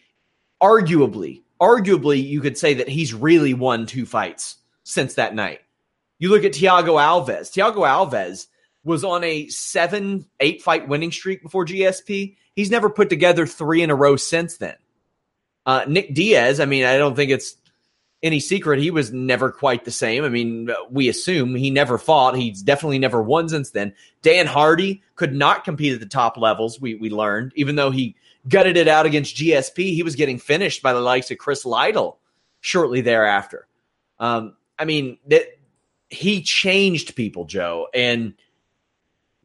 [0.62, 5.62] arguably, arguably, you could say that he's really won two fights since that night.
[6.19, 7.52] You look at Thiago Alves.
[7.52, 8.47] Thiago Alves
[8.84, 12.36] was on a seven, eight fight winning streak before GSP.
[12.56, 14.76] He's never put together three in a row since then.
[15.65, 17.56] Uh, Nick Diaz, I mean, I don't think it's
[18.21, 20.23] any secret he was never quite the same.
[20.23, 22.36] I mean, we assume he never fought.
[22.36, 23.93] He's definitely never won since then.
[24.21, 28.15] Dan Hardy could not compete at the top levels, we, we learned, even though he
[28.47, 29.93] gutted it out against GSP.
[29.93, 32.19] He was getting finished by the likes of Chris Lytle
[32.62, 33.67] shortly thereafter.
[34.19, 35.43] Um, I mean, that
[36.10, 37.88] he changed people, Joe.
[37.93, 38.34] And–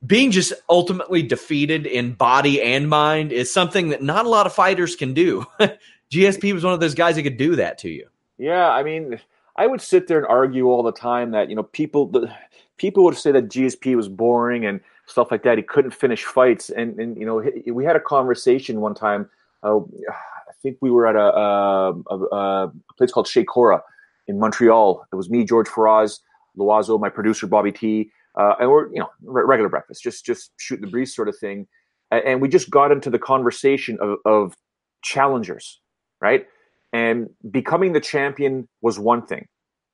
[0.05, 4.53] being just ultimately defeated in body and mind is something that not a lot of
[4.53, 5.45] fighters can do.
[6.11, 8.09] GSP was one of those guys that could do that to you.
[8.39, 9.21] Yeah, I mean,
[9.57, 12.33] I would sit there and argue all the time that you know people the,
[12.77, 15.59] people would say that GSP was boring and stuff like that.
[15.59, 17.43] He couldn't finish fights, and and you know
[17.73, 19.29] we had a conversation one time.
[19.63, 23.83] Uh, I think we were at a, a, a, a place called Chez Cora
[24.29, 25.05] in Montreal.
[25.13, 26.21] It was me, George Firas,
[26.57, 30.81] Loazo, my producer Bobby T, uh, and we're you know regular breakfast, just just shoot
[30.81, 31.67] the breeze sort of thing,
[32.11, 34.55] and we just got into the conversation of, of
[35.03, 35.81] challengers,
[36.21, 36.47] right?
[36.93, 39.47] And becoming the champion was one thing,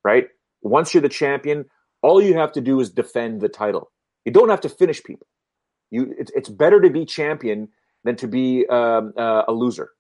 [0.05, 0.29] right?
[0.63, 1.65] Once you're the champion,
[2.03, 3.91] all you have to do is defend the title.
[4.25, 5.27] You don't have to finish people.
[5.91, 7.69] You, it's, it's better to be champion
[8.05, 9.91] than to be um, uh, a loser.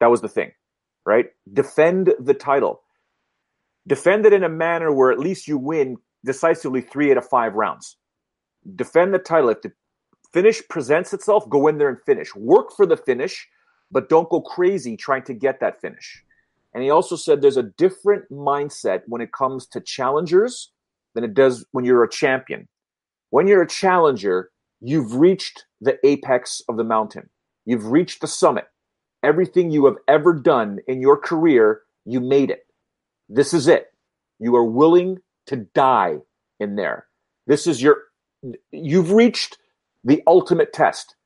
[0.00, 0.52] That was the thing,
[1.04, 1.26] right?
[1.52, 2.82] Defend the title.
[3.86, 7.54] Defend it in a manner where at least you win decisively three out of five
[7.54, 7.96] rounds.
[8.76, 9.50] Defend the title.
[9.50, 9.72] If the
[10.32, 12.34] finish presents itself, go in there and finish.
[12.34, 13.48] Work for the finish,
[13.90, 16.22] but don't go crazy trying to get that finish.
[16.74, 20.70] And he also said there's a different mindset when it comes to challengers
[21.14, 22.68] than it does when you're a champion.
[23.32, 24.50] When you're a challenger,
[24.82, 27.30] you've reached the apex of the mountain.
[27.64, 28.66] You've reached the summit.
[29.22, 32.66] Everything you have ever done in your career, you made it.
[33.30, 33.86] This is it.
[34.38, 36.18] You are willing to die
[36.60, 37.06] in there.
[37.46, 38.02] This is your,
[38.70, 39.56] you've reached
[40.04, 41.16] the ultimate test.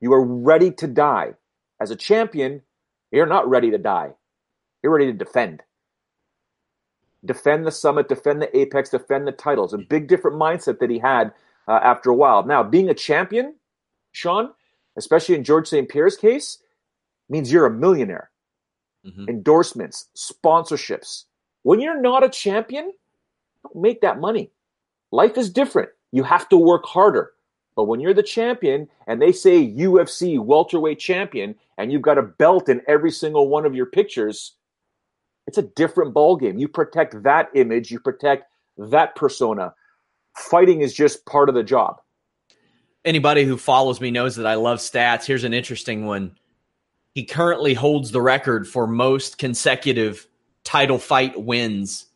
[0.00, 1.34] You are ready to die.
[1.80, 2.62] As a champion,
[3.12, 4.14] you're not ready to die.
[4.82, 5.62] You're ready to defend.
[7.24, 9.72] Defend the summit, defend the apex, defend the titles.
[9.72, 11.32] A big different mindset that he had
[11.68, 12.44] uh, after a while.
[12.44, 13.54] Now, being a champion,
[14.12, 14.50] Sean,
[14.96, 15.88] especially in George St.
[15.88, 16.58] Pierre's case,
[17.28, 18.30] means you're a millionaire.
[19.06, 19.28] Mm-hmm.
[19.28, 21.24] Endorsements, sponsorships.
[21.62, 22.92] When you're not a champion,
[23.62, 24.50] don't make that money.
[25.10, 25.90] Life is different.
[26.12, 27.32] You have to work harder.
[27.76, 32.22] But when you're the champion and they say UFC welterweight champion and you've got a
[32.22, 34.52] belt in every single one of your pictures,
[35.46, 36.58] it's a different ball game.
[36.58, 39.74] You protect that image, you protect that persona.
[40.36, 42.00] Fighting is just part of the job.
[43.04, 45.26] Anybody who follows me knows that I love stats.
[45.26, 46.36] Here's an interesting one.
[47.14, 50.26] He currently holds the record for most consecutive
[50.64, 52.06] title fight wins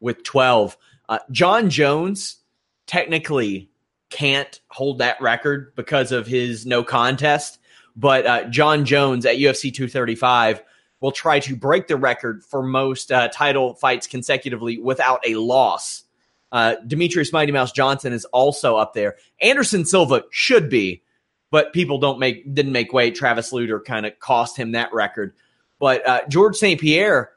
[0.00, 0.76] with 12.
[1.08, 2.38] Uh, Jon Jones
[2.86, 3.70] technically
[4.10, 7.58] can't hold that record because of his no contest,
[7.94, 10.62] but uh, Jon Jones at UFC 235
[11.00, 16.04] will try to break the record for most uh, title fights consecutively without a loss.
[16.50, 19.16] Uh, Demetrious Mighty Mouse Johnson is also up there.
[19.40, 21.02] Anderson Silva should be,
[21.50, 23.14] but people don't make didn't make weight.
[23.14, 25.34] Travis Lutter kind of cost him that record.
[25.78, 26.80] But uh, George St.
[26.80, 27.30] Pierre,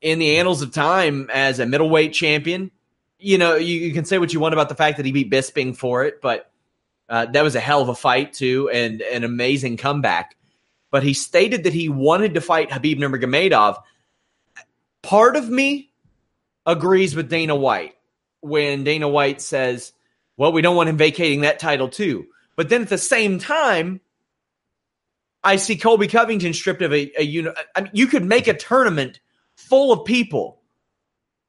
[0.00, 2.70] in the annals of time as a middleweight champion,
[3.18, 5.30] you know you, you, can say what you want about the fact that he beat
[5.30, 6.50] Bisping for it, but
[7.08, 10.36] uh, that was a hell of a fight too, and an amazing comeback
[10.90, 13.82] but he stated that he wanted to fight Khabib Nurmagomedov.
[15.02, 15.92] Part of me
[16.66, 17.94] agrees with Dana White
[18.40, 19.92] when Dana White says,
[20.36, 22.26] "Well, we don't want him vacating that title too."
[22.56, 24.00] But then at the same time,
[25.42, 27.54] I see Colby Covington stripped of a, a unit.
[27.74, 29.20] I mean, you could make a tournament
[29.54, 30.60] full of people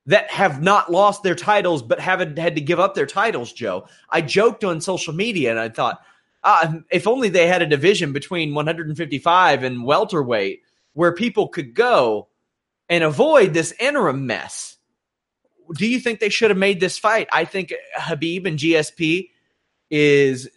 [0.05, 3.87] that have not lost their titles but haven't had to give up their titles, Joe.
[4.09, 6.01] I joked on social media and I thought,
[6.43, 10.61] uh, if only they had a division between 155 and welterweight
[10.93, 12.27] where people could go
[12.89, 14.77] and avoid this interim mess.
[15.75, 17.27] Do you think they should have made this fight?
[17.31, 19.29] I think Khabib and GSP
[19.89, 20.49] is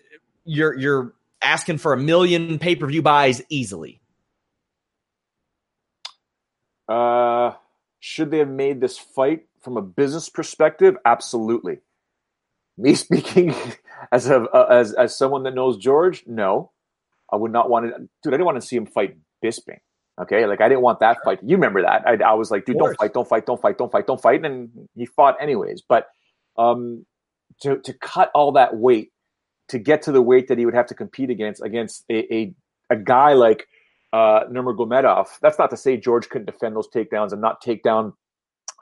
[0.44, 4.00] you're you're asking for a million pay per view buys easily.
[6.88, 7.52] Uh,
[8.00, 10.96] should they have made this fight from a business perspective?
[11.04, 11.78] Absolutely.
[12.76, 13.54] Me speaking
[14.12, 16.72] as a uh, as as someone that knows George, no,
[17.32, 18.08] I would not want to.
[18.22, 19.78] Dude, I didn't want to see him fight Bisping.
[20.20, 21.40] Okay, like I didn't want that fight.
[21.42, 22.06] You remember that?
[22.06, 24.44] I, I was like, dude, don't fight, don't fight, don't fight, don't fight, don't fight,
[24.44, 25.82] and he fought anyways.
[25.88, 26.06] But
[26.56, 27.04] um,
[27.62, 29.10] to to cut all that weight
[29.68, 32.54] to get to the weight that he would have to compete against against a a,
[32.90, 33.66] a guy like
[34.12, 35.26] uh, Nurmagomedov.
[35.42, 38.12] That's not to say George couldn't defend those takedowns and not take down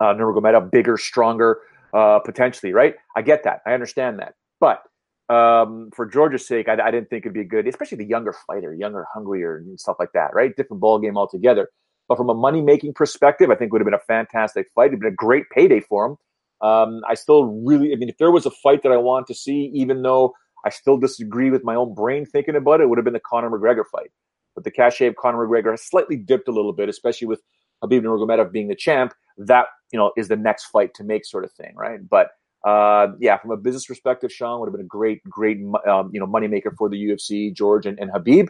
[0.00, 1.60] uh, Nurmagomedov, bigger, stronger,
[1.94, 2.74] uh, potentially.
[2.74, 2.96] Right?
[3.16, 3.60] I get that.
[3.66, 4.34] I understand that.
[4.60, 4.82] But
[5.28, 8.74] um, for Georgia's sake, I, I, didn't think it'd be good, especially the younger fighter,
[8.74, 10.54] younger, hungrier, and stuff like that, right?
[10.56, 11.68] Different ball game altogether.
[12.08, 14.88] But from a money making perspective, I think it would have been a fantastic fight.
[14.88, 16.16] It'd been a great payday for him.
[16.60, 19.34] Um, I still really, I mean, if there was a fight that I want to
[19.34, 22.98] see, even though I still disagree with my own brain thinking about it, it would
[22.98, 24.10] have been the Conor McGregor fight.
[24.54, 27.40] But the cachet of Conor McGregor has slightly dipped a little bit, especially with
[27.82, 29.14] Khabib Nurmagomedov being the champ.
[29.38, 32.06] That you know is the next fight to make, sort of thing, right?
[32.06, 32.28] But
[32.64, 36.20] uh, yeah, from a business perspective, Sean would have been a great, great, um, you
[36.20, 38.48] know, moneymaker for the UFC, George and, and Khabib.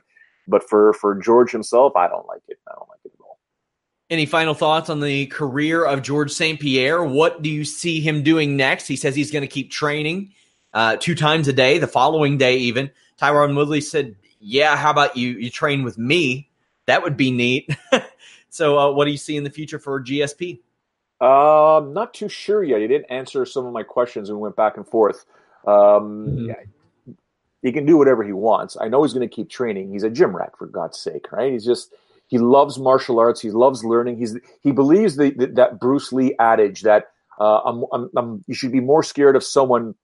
[0.49, 2.59] But for for George himself, I don't like it.
[2.69, 3.39] I don't like it at all.
[4.11, 6.61] Any final thoughts on the career of George St.
[6.61, 7.03] Pierre?
[7.05, 8.87] What do you see him doing next?
[8.87, 10.33] He says he's going to keep training
[10.75, 12.91] uh, two times a day, the following day even.
[13.21, 15.31] Tyron Woodley said, "Yeah, how about you?
[15.31, 16.51] You train with me?
[16.87, 17.71] That would be neat."
[18.51, 20.59] so, uh, what do you see in the future for GSP?
[21.27, 22.81] I'm not too sure yet.
[22.81, 25.25] He didn't answer some of my questions and we went back and forth.
[25.67, 26.47] Um, mm-hmm.
[26.47, 27.15] yeah,
[27.63, 28.77] he can do whatever he wants.
[28.81, 29.93] I know he's going to keep training.
[29.93, 31.53] He's a gym rat for God's sake, right?
[31.53, 31.95] He's just
[32.27, 33.41] he loves martial arts.
[33.41, 34.19] He loves learning.
[34.19, 37.09] He's he believes the, the that Bruce Lee adage that
[37.39, 39.95] uh, I'm, I'm, I'm, you should be more scared of someone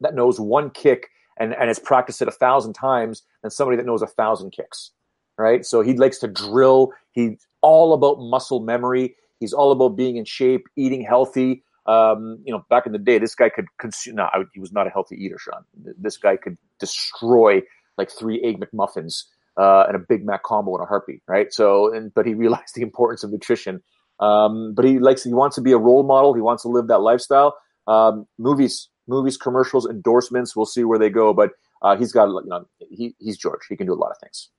[0.00, 1.08] that knows one kick
[1.38, 4.90] and, and has practiced it a thousand times than somebody that knows a thousand kicks,
[5.38, 5.64] right?
[5.64, 6.92] So he likes to drill.
[7.12, 9.16] He's all about muscle memory.
[9.42, 11.64] He's all about being in shape, eating healthy.
[11.84, 14.14] Um, you know, back in the day, this guy could consume.
[14.16, 15.64] No, I, he was not a healthy eater, Sean.
[15.98, 17.62] This guy could destroy
[17.98, 19.24] like three egg McMuffins
[19.56, 21.52] uh, and a Big Mac combo in a heartbeat, right?
[21.52, 23.82] So, and but he realized the importance of nutrition.
[24.20, 26.34] Um, but he likes, he wants to be a role model.
[26.34, 27.56] He wants to live that lifestyle.
[27.88, 30.54] Um, movies, movies, commercials, endorsements.
[30.54, 31.34] We'll see where they go.
[31.34, 31.50] But
[31.82, 33.62] uh, he's got, you know, he, he's George.
[33.68, 34.50] He can do a lot of things.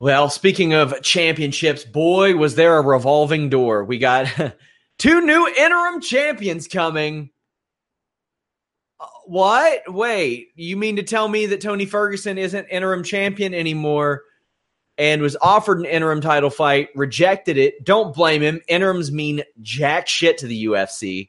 [0.00, 3.84] Well, speaking of championships, boy, was there a revolving door.
[3.84, 4.28] We got
[4.98, 7.28] two new interim champions coming.
[8.98, 9.82] Uh, what?
[9.92, 14.22] Wait, you mean to tell me that Tony Ferguson isn't interim champion anymore
[14.96, 17.84] and was offered an interim title fight, rejected it?
[17.84, 18.62] Don't blame him.
[18.68, 21.28] Interims mean jack shit to the UFC.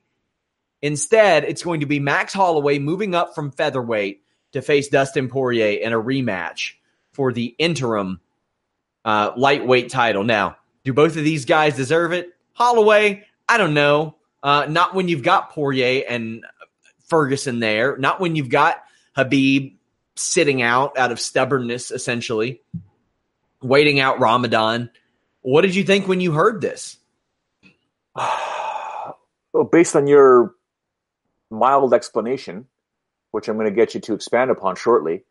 [0.82, 5.78] Instead, it's going to be Max Holloway moving up from featherweight to face Dustin Poirier
[5.82, 6.76] in a rematch
[7.12, 8.22] for the interim
[9.06, 10.24] uh, lightweight title.
[10.24, 12.30] Now, do both of these guys deserve it?
[12.54, 14.16] Holloway, I don't know.
[14.44, 16.44] Uh, not when you've got Poirier and
[17.08, 17.98] Ferguson there.
[17.98, 18.84] Not when you've got
[19.18, 19.76] Khabib
[20.16, 22.62] sitting out out of stubbornness, essentially,
[23.62, 24.90] waiting out Ramadan.
[25.42, 26.98] What did you think when you heard this?
[28.16, 30.56] well, based on your
[31.50, 32.68] mild explanation,
[33.32, 35.24] which I'm going to get you to expand upon shortly,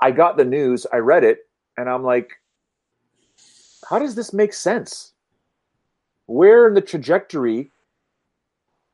[0.00, 2.30] I got the news, I read it, and I'm like,
[3.88, 5.12] how does this make sense?
[6.26, 7.70] Where in the trajectory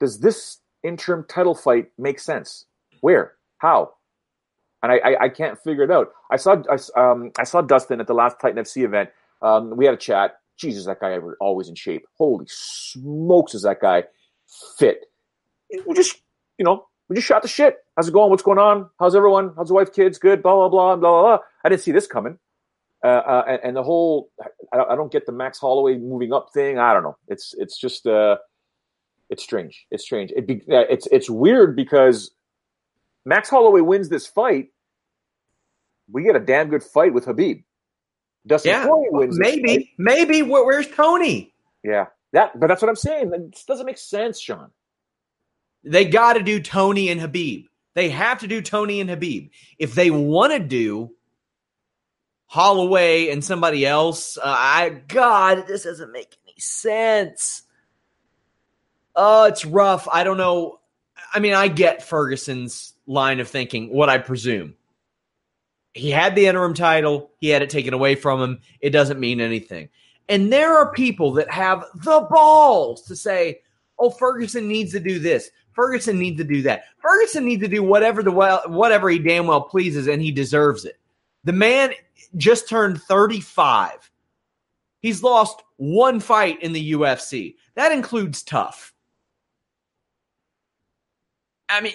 [0.00, 2.66] does this interim title fight make sense.
[3.00, 3.32] Where?
[3.58, 3.92] How?
[4.82, 6.08] And I, I, I can't figure it out.
[6.30, 9.10] I saw I, um, I saw Dustin at the last Titan FC event.
[9.42, 10.36] Um, we had a chat.
[10.56, 12.04] Jesus, that guy ever always in shape.
[12.18, 14.04] Holy smokes, is that guy
[14.78, 15.06] fit?
[15.86, 16.20] We just,
[16.58, 17.78] you know, we just shot the shit.
[17.96, 18.30] How's it going?
[18.30, 18.90] What's going on?
[18.98, 19.52] How's everyone?
[19.56, 20.18] How's the wife, kids?
[20.18, 20.42] Good.
[20.42, 21.22] Blah blah blah blah blah.
[21.22, 21.38] blah.
[21.64, 22.38] I didn't see this coming.
[23.02, 24.30] Uh, uh, and, and, the whole,
[24.72, 26.78] I, I, don't get the Max Holloway moving up thing.
[26.78, 27.16] I don't know.
[27.28, 28.36] It's it's just uh,
[29.30, 29.86] it's strange.
[29.90, 30.32] It's strange.
[30.36, 32.30] It be, it's it's weird because
[33.24, 34.68] Max Holloway wins this fight.
[36.12, 37.64] We get a damn good fight with Khabib.
[38.46, 39.38] Dustin yeah, wins.
[39.38, 40.42] Maybe, maybe.
[40.42, 41.54] Where, where's Tony?
[41.82, 42.58] Yeah, that.
[42.60, 43.32] But that's what I'm saying.
[43.32, 44.70] It doesn't make sense, Sean.
[45.84, 47.64] They got to do Tony and Khabib.
[47.94, 51.10] They have to do Tony and Khabib If they want to do
[52.50, 57.62] Holloway and somebody else, uh, I God, this doesn't make any sense.
[59.14, 60.08] Oh, it's rough.
[60.10, 60.80] I don't know.
[61.32, 64.74] I mean, I get Ferguson's line of thinking, what I presume.
[65.94, 68.60] He had the interim title, he had it taken away from him.
[68.80, 69.88] It doesn't mean anything.
[70.28, 73.60] And there are people that have the balls to say,
[73.96, 75.50] oh, Ferguson needs to do this.
[75.70, 76.86] Ferguson needs to do that.
[76.98, 80.84] Ferguson needs to do whatever the well, whatever he damn well pleases, and he deserves
[80.84, 80.98] it.
[81.44, 81.92] The man
[82.36, 84.10] just turned 35.
[85.00, 87.56] He's lost one fight in the UFC.
[87.74, 88.92] That includes tough.
[91.68, 91.94] I mean,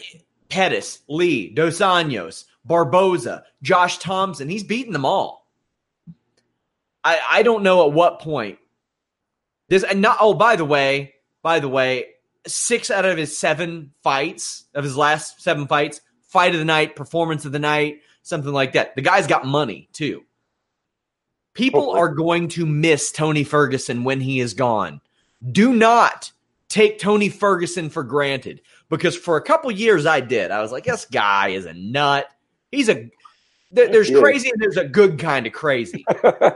[0.49, 4.49] Pettis, Lee, Dos Anjos, Barboza, Josh Thomson.
[4.49, 5.45] He's beaten them all.
[7.03, 8.57] I, I don't know at what point.
[9.69, 12.05] This and not oh, by the way, by the way,
[12.47, 16.95] six out of his seven fights, of his last seven fights, fight of the night,
[16.95, 18.95] performance of the night, something like that.
[18.95, 20.23] The guy's got money too.
[21.53, 22.01] People Hopefully.
[22.01, 24.99] are going to miss Tony Ferguson when he is gone.
[25.51, 26.31] Do not
[26.67, 30.51] take Tony Ferguson for granted because for a couple years I did.
[30.51, 32.27] I was like, this guy is a nut.
[32.71, 33.09] He's a
[33.71, 36.05] there's crazy and there's a good kind of crazy.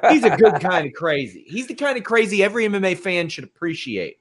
[0.09, 1.45] He's a good kind of crazy.
[1.47, 4.19] He's the kind of crazy every MMA fan should appreciate.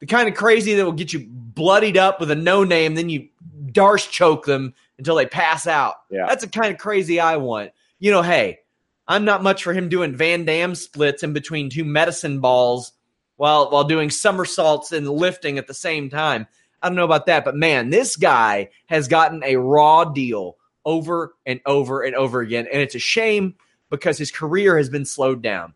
[0.00, 3.10] The kind of crazy that will get you bloodied up with a no name, then
[3.10, 3.28] you
[3.70, 5.94] D'Arce choke them until they pass out.
[6.10, 6.26] Yeah.
[6.26, 7.72] That's the kind of crazy I want.
[7.98, 8.60] You know, hey,
[9.06, 12.92] I'm not much for him doing Van Damme splits in between two medicine balls
[13.36, 16.46] while while doing somersaults and lifting at the same time.
[16.82, 21.34] I don't know about that, but man, this guy has gotten a raw deal over
[21.44, 23.54] and over and over again, and it's a shame
[23.90, 25.74] because his career has been slowed down.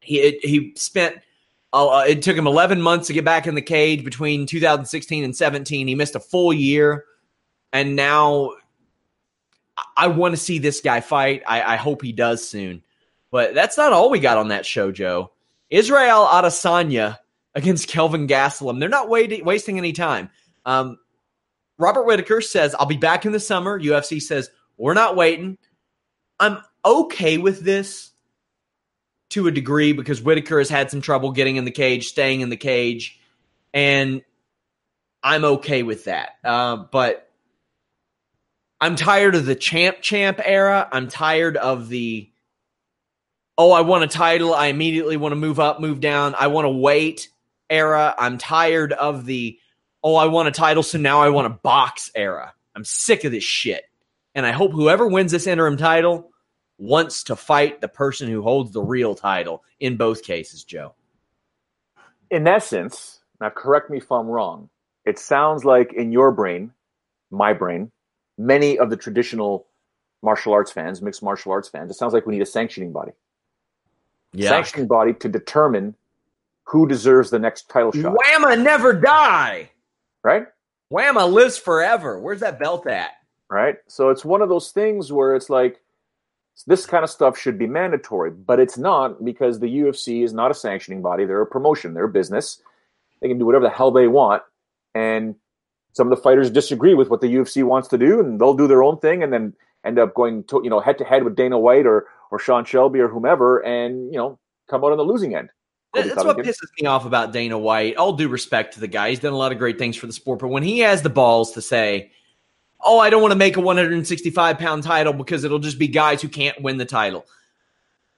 [0.00, 1.18] He it, he spent
[1.72, 5.36] uh, it took him 11 months to get back in the cage between 2016 and
[5.36, 5.86] 17.
[5.86, 7.04] He missed a full year,
[7.72, 8.52] and now
[9.96, 11.42] I want to see this guy fight.
[11.46, 12.82] I, I hope he does soon.
[13.30, 15.32] But that's not all we got on that show, Joe.
[15.70, 17.18] Israel Adesanya
[17.54, 18.80] against Kelvin Gastelum.
[18.80, 20.30] They're not wait- wasting any time.
[20.64, 20.98] Um,
[21.78, 23.78] Robert Whitaker says, I'll be back in the summer.
[23.78, 25.58] UFC says, we're not waiting.
[26.40, 28.10] I'm okay with this
[29.30, 32.48] to a degree because Whitaker has had some trouble getting in the cage, staying in
[32.48, 33.20] the cage,
[33.74, 34.22] and
[35.22, 36.30] I'm okay with that.
[36.44, 37.27] Uh, but
[38.80, 40.88] I'm tired of the champ champ era.
[40.92, 42.30] I'm tired of the
[43.56, 44.54] oh, I want a title.
[44.54, 46.34] I immediately want to move up, move down.
[46.38, 47.28] I want to wait
[47.68, 48.14] era.
[48.16, 49.58] I'm tired of the
[50.02, 52.54] oh, I want a title, so now I want a box era.
[52.76, 53.84] I'm sick of this shit.
[54.34, 56.30] And I hope whoever wins this interim title
[56.78, 60.94] wants to fight the person who holds the real title in both cases, Joe.
[62.30, 64.70] In essence, now correct me if I'm wrong,
[65.04, 66.72] it sounds like in your brain,
[67.30, 67.90] my brain,
[68.38, 69.66] many of the traditional
[70.22, 73.12] martial arts fans, mixed martial arts fans, it sounds like we need a sanctioning body.
[74.32, 74.50] Yeah.
[74.50, 75.94] Sanctioning body to determine
[76.64, 78.14] who deserves the next title shot.
[78.14, 79.70] WAMMA never die.
[80.22, 80.46] Right?
[80.92, 82.20] WAMMA lives forever.
[82.20, 83.12] Where's that belt at?
[83.50, 83.76] Right?
[83.86, 85.80] So it's one of those things where it's like
[86.66, 90.50] this kind of stuff should be mandatory, but it's not because the UFC is not
[90.50, 91.24] a sanctioning body.
[91.24, 92.60] They're a promotion, they're a business.
[93.20, 94.42] They can do whatever the hell they want.
[94.94, 95.34] And
[95.98, 98.68] some of the fighters disagree with what the UFC wants to do, and they'll do
[98.68, 99.52] their own thing and then
[99.84, 102.64] end up going to, you know, head to head with Dana White or, or Sean
[102.64, 104.38] Shelby or whomever and, you know,
[104.70, 105.50] come out on the losing end.
[105.92, 107.96] That's what pisses me off about Dana White.
[107.96, 110.12] All due respect to the guy, he's done a lot of great things for the
[110.12, 110.38] sport.
[110.38, 112.12] But when he has the balls to say,
[112.80, 116.22] "Oh, I don't want to make a 165 pound title because it'll just be guys
[116.22, 117.26] who can't win the title,"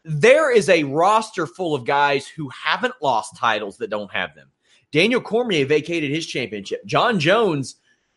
[0.05, 4.50] there is a roster full of guys who haven't lost titles that don't have them.
[4.93, 6.85] Daniel Cormier vacated his championship.
[6.85, 7.77] Jon Jones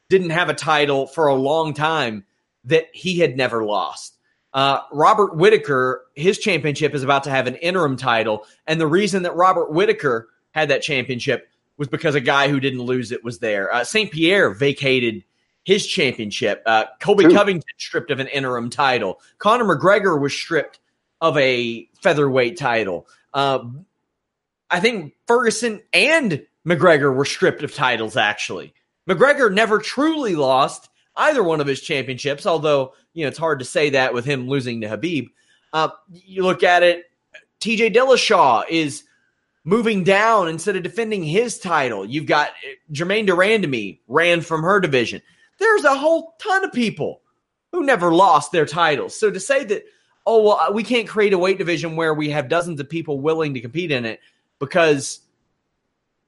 [0.09, 2.25] didn't have a title for a long time
[2.65, 4.17] that he had never lost.
[4.53, 8.45] Uh, Robert Whitaker, his championship is about to have an interim title.
[8.67, 12.81] And the reason that Robert Whitaker had that championship was because a guy who didn't
[12.81, 13.73] lose it was there.
[13.73, 14.11] Uh, St.
[14.11, 15.23] Pierre vacated
[15.63, 16.61] his championship.
[16.65, 17.31] Uh, True.
[17.31, 19.19] Covington stripped of an interim title.
[19.39, 20.79] Conor McGregor was stripped
[21.19, 23.07] of a featherweight title.
[23.33, 23.63] Uh,
[24.69, 28.73] I think Ferguson and McGregor were stripped of titles, actually.
[29.09, 33.65] McGregor never truly lost either one of his championships, although you know it's hard to
[33.65, 35.29] say that with him losing to Khabib.
[35.73, 37.05] Uh, you look at it,
[37.59, 39.03] TJ Dillashaw is
[39.65, 42.05] moving down instead of defending his title.
[42.05, 42.51] You've got
[42.91, 45.21] Germaine de Randamie ran from her division.
[45.59, 47.21] There's a whole ton of people
[47.71, 49.17] who never lost their titles.
[49.17, 49.83] So to say that,
[50.25, 53.53] oh well, we can't create a weight division where we have dozens of people willing
[53.53, 54.19] to compete in it
[54.59, 55.19] because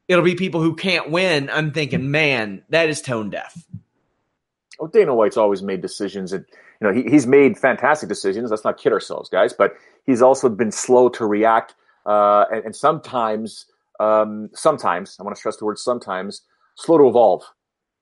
[0.07, 1.49] it'll be people who can't win.
[1.49, 3.65] I'm thinking, man, that is tone deaf
[4.79, 6.45] well, Dana White's always made decisions, and
[6.81, 8.51] you know he, he's made fantastic decisions.
[8.51, 9.53] Let's not kid ourselves, guys.
[9.53, 9.75] But
[10.05, 11.75] he's also been slow to react,
[12.05, 13.65] uh, and, and, sometimes,
[13.99, 16.41] um, sometimes I want to stress the word sometimes,
[16.75, 17.43] slow to evolve,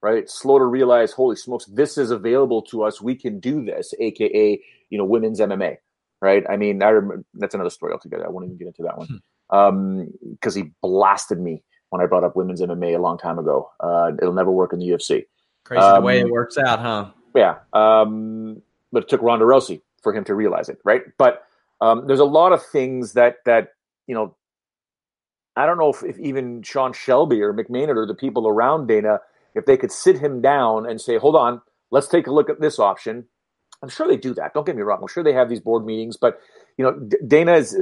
[0.01, 0.29] right?
[0.29, 3.01] Slow to realize, holy smokes, this is available to us.
[3.01, 5.77] We can do this, aka you know women's MMA,
[6.21, 6.43] right?
[6.49, 8.25] I mean, I remember, that's another story altogether.
[8.25, 10.59] I won't even get into that one because hmm.
[10.59, 11.63] um, he blasted me
[11.93, 13.69] when I brought up women's MMA a long time ago.
[13.79, 15.25] Uh, it'll never work in the UFC.
[15.63, 17.11] Crazy um, the way it um, works out, huh?
[17.35, 17.59] Yeah.
[17.71, 21.03] Um, but it took Ronda Rousey for him to realize it, right?
[21.19, 21.43] But
[21.81, 23.69] um, there's a lot of things that that
[24.07, 24.35] you know.
[25.55, 29.19] I don't know if, if even Sean Shelby or McMahon or the people around Dana,
[29.53, 32.59] if they could sit him down and say, "Hold on, let's take a look at
[32.59, 33.25] this option."
[33.83, 34.55] I'm sure they do that.
[34.55, 34.99] Don't get me wrong.
[35.01, 36.39] I'm sure they have these board meetings, but
[36.77, 37.77] you know, Dana has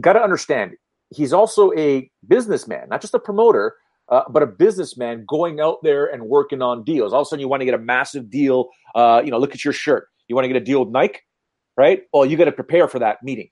[0.00, 0.72] got to understand
[1.10, 3.76] he's also a businessman, not just a promoter
[4.08, 7.12] uh, but a businessman going out there and working on deals.
[7.12, 8.68] All of a sudden, you want to get a massive deal.
[8.94, 10.08] Uh, you know, look at your shirt.
[10.28, 11.20] You want to get a deal with Nike,
[11.76, 12.02] right?
[12.12, 13.50] Well, you got to prepare for that meeting.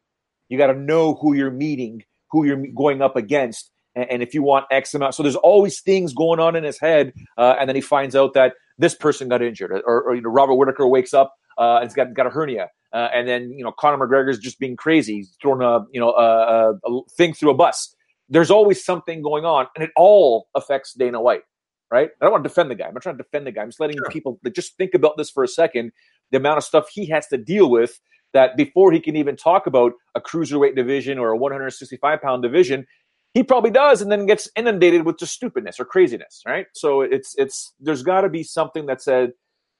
[0.48, 4.42] You got to know who you're meeting, who you're going up against, and, if you
[4.42, 5.14] want X amount.
[5.14, 8.34] So there's always things going on in his head, uh, and then he finds out
[8.34, 11.84] that this person got injured, or, or you know, Robert Whitaker wakes up uh, and
[11.84, 12.68] has got got a hernia.
[12.96, 16.12] Uh, and then you know Conor McGregor's just being crazy, He's throwing a you know
[16.12, 17.94] a, a thing through a bus
[18.28, 21.42] there's always something going on, and it all affects Dana White,
[21.90, 22.10] right?
[22.20, 22.86] I don't want to defend the guy.
[22.86, 23.62] I'm not trying to defend the guy.
[23.62, 24.10] I'm just letting sure.
[24.10, 25.92] people just think about this for a second.
[26.32, 28.00] The amount of stuff he has to deal with
[28.32, 32.86] that before he can even talk about a cruiserweight division or a 165 pound division,
[33.32, 36.66] he probably does, and then gets inundated with just stupidness or craziness, right?
[36.74, 39.32] So it's it's there's got to be something that said,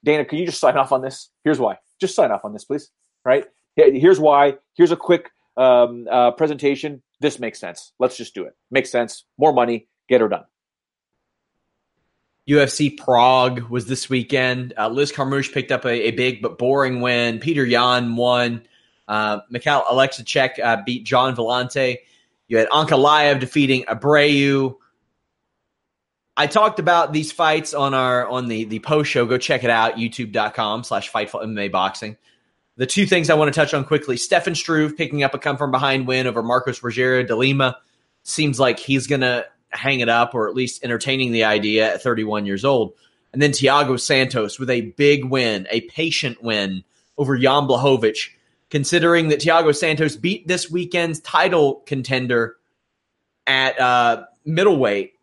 [0.05, 1.29] Dana, can you just sign off on this?
[1.43, 1.77] Here's why.
[1.99, 2.89] Just sign off on this, please.
[3.27, 3.45] Right?
[3.75, 4.55] Here's why.
[4.73, 7.93] Here's a quick um, uh, presentation this makes sense.
[7.99, 8.55] Let's just do it.
[8.69, 9.23] Makes sense.
[9.37, 9.87] More money.
[10.07, 10.45] Get her done.
[12.47, 14.73] UFC Prague was this weekend.
[14.77, 17.39] Uh, Liz Carmouche picked up a, a, big but boring win.
[17.39, 18.61] Peter Yan won.
[19.07, 21.97] Uh, Mikhail Oleksiejczuk uh, beat Gian Villante.
[22.47, 24.75] You had Ankalaev defeating Abreu.
[26.37, 29.25] I talked about these fights on our on the the post show.
[29.25, 29.95] Go check it out.
[29.95, 32.15] YouTube.com slash Fightful MMA Boxing.
[32.77, 35.57] The two things I want to touch on quickly Stefan Struve picking up a come
[35.57, 37.77] from behind win over Marcos Rogerio de Lima.
[38.23, 42.03] Seems like he's going to hang it up or at least entertaining the idea at
[42.03, 42.93] 31 years old.
[43.33, 46.83] And then Thiago Santos with a big win, a patient win
[47.17, 48.29] over Jan Blachowicz,
[48.69, 52.57] considering that Thiago Santos beat this weekend's title contender
[53.47, 55.13] at uh, middleweight.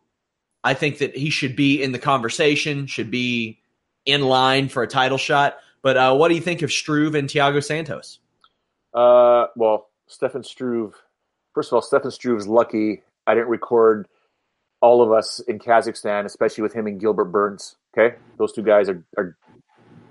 [0.65, 3.61] I think that he should be in the conversation, should be
[4.05, 5.59] in line for a title shot.
[5.85, 8.19] But uh, what do you think of Struve and Thiago Santos?
[8.95, 10.95] Uh, well, Stefan Struve.
[11.55, 14.09] First of all, Stefan Struve's lucky I didn't record
[14.81, 17.77] all of us in Kazakhstan, especially with him and Gilbert Burns.
[17.97, 19.37] Okay, those two guys are, are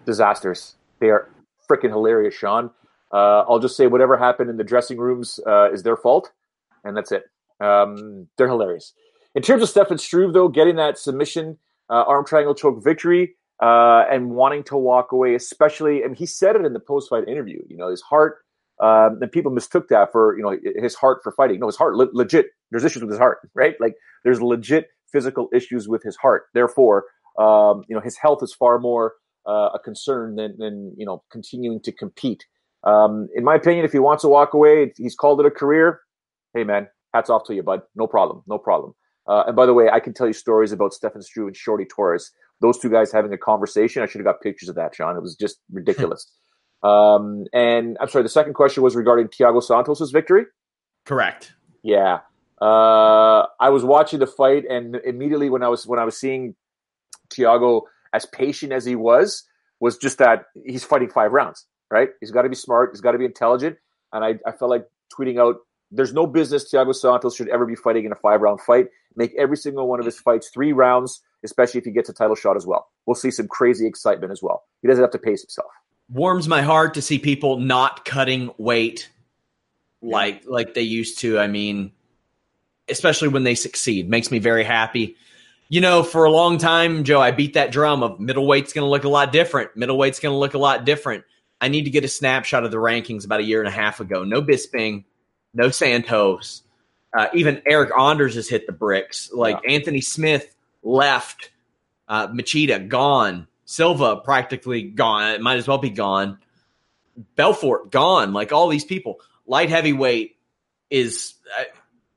[0.06, 0.76] disasters.
[1.00, 1.28] They are
[1.70, 2.70] freaking hilarious, Sean.
[3.12, 6.32] Uh, I'll just say whatever happened in the dressing rooms uh, is their fault,
[6.84, 7.24] and that's it.
[7.60, 8.94] Um, they're hilarious.
[9.34, 11.58] In terms of Stefan Struve, though, getting that submission
[11.90, 16.56] uh, arm triangle choke victory uh, and wanting to walk away, especially, and he said
[16.56, 17.62] it in the post fight interview.
[17.68, 18.38] You know, his heart.
[18.82, 21.60] Um, and people mistook that for you know his heart for fighting.
[21.60, 22.48] No, his heart le- legit.
[22.72, 23.76] There's issues with his heart, right?
[23.80, 26.46] Like there's legit physical issues with his heart.
[26.54, 27.06] Therefore,
[27.38, 29.14] um, you know his health is far more
[29.48, 32.46] uh, a concern than, than you know continuing to compete.
[32.84, 36.02] Um, in my opinion, if he wants to walk away, he's called it a career.
[36.54, 37.82] Hey man, hats off to you, bud.
[37.96, 38.96] No problem, no problem.
[39.28, 41.86] Uh, and by the way, I can tell you stories about Stefan Struve and Shorty
[41.86, 42.32] Torres.
[42.64, 44.02] Those two guys having a conversation.
[44.02, 45.18] I should have got pictures of that, Sean.
[45.18, 46.32] It was just ridiculous.
[46.84, 50.46] um, and I'm sorry, the second question was regarding Thiago Santos's victory.
[51.06, 51.54] Correct.
[51.84, 52.20] Yeah.
[52.62, 56.56] Uh, I was watching the fight, and immediately when I was when I was seeing
[57.30, 57.82] Thiago
[58.14, 59.44] as patient as he was,
[59.82, 61.66] was just that he's fighting five rounds.
[61.92, 62.10] Right?
[62.22, 62.92] He's got to be smart.
[62.94, 63.78] He's got to be intelligent.
[64.14, 65.58] And I, I felt like tweeting out
[65.92, 68.88] there's no business Thiago Santos should ever be fighting in a five round fight.
[69.16, 72.36] Make every single one of his fights three rounds, especially if he gets a title
[72.36, 72.90] shot as well.
[73.06, 74.64] We'll see some crazy excitement as well.
[74.82, 75.72] He doesn't have to pace himself.
[76.10, 79.10] Warms my heart to see people not cutting weight
[80.02, 81.40] like like they used to.
[81.40, 81.92] I mean,
[82.90, 85.16] especially when they succeed, makes me very happy.
[85.70, 88.90] You know, for a long time, Joe, I beat that drum of middleweight's going to
[88.90, 89.76] look a lot different.
[89.76, 91.24] Middleweight's going to look a lot different.
[91.62, 94.02] I need to get a snapshot of the rankings about a year and a half
[94.02, 94.24] ago.
[94.24, 95.06] No Bisping,
[95.54, 96.62] no Santos.
[97.18, 99.32] Uh, even Eryk Anders has hit the bricks.
[99.32, 99.76] Like yeah.
[99.76, 100.53] Anthony Smith
[100.84, 101.52] left,
[102.08, 105.32] uh, Machida gone, Silva practically gone.
[105.32, 106.38] It might as well be gone.
[107.36, 108.34] Belfort gone.
[108.34, 109.20] Like all these people.
[109.48, 110.36] Light heavyweight
[110.90, 111.64] is uh,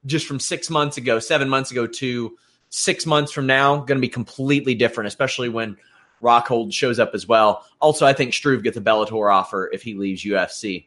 [0.05, 2.37] just from six months ago, seven months ago to
[2.71, 5.77] six months from now going to be completely different, especially when
[6.23, 7.65] Rockhold shows up as well.
[7.81, 10.87] Also, I think Struve gets a Bellator offer if he leaves UFC.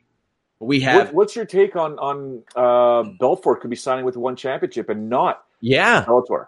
[0.60, 1.08] We have.
[1.08, 5.10] What, what's your take on on uh, Belfort could be signing with one championship and
[5.10, 6.48] not yeah Bellator?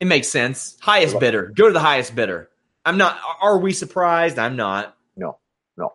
[0.00, 0.76] It makes sense.
[0.80, 1.52] Highest bidder.
[1.54, 2.48] Go to the highest bidder.
[2.84, 3.20] I'm not.
[3.42, 4.38] Are we surprised?
[4.38, 4.96] I'm not.
[5.16, 5.38] No,
[5.76, 5.92] no.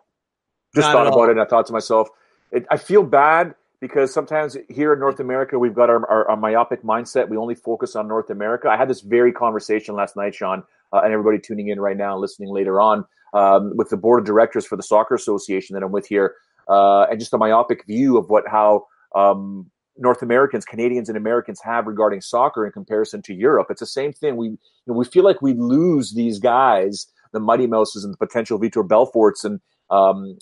[0.74, 1.32] Just not thought about it.
[1.32, 2.08] and I thought to myself,
[2.52, 6.36] it, I feel bad because sometimes here in North America we've got our, our, our,
[6.36, 7.28] myopic mindset.
[7.28, 8.68] We only focus on North America.
[8.68, 12.12] I had this very conversation last night, Sean, uh, and everybody tuning in right now
[12.12, 13.04] and listening later on
[13.34, 16.34] um, with the board of directors for the Soccer Association that I'm with here
[16.68, 21.60] uh, and just a myopic view of what how um, North Americans, Canadians, and Americans
[21.62, 23.68] have regarding soccer in comparison to Europe.
[23.70, 24.36] It's the same thing.
[24.36, 28.18] We you know, we feel like we lose these guys, the Mighty Mouses and the
[28.18, 30.38] potential Vitor Belforts, and um,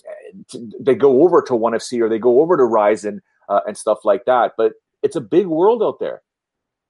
[0.79, 3.99] they go over to ONE FC or they go over to Rizin uh, and stuff
[4.03, 4.53] like that.
[4.57, 6.21] But it's a big world out there.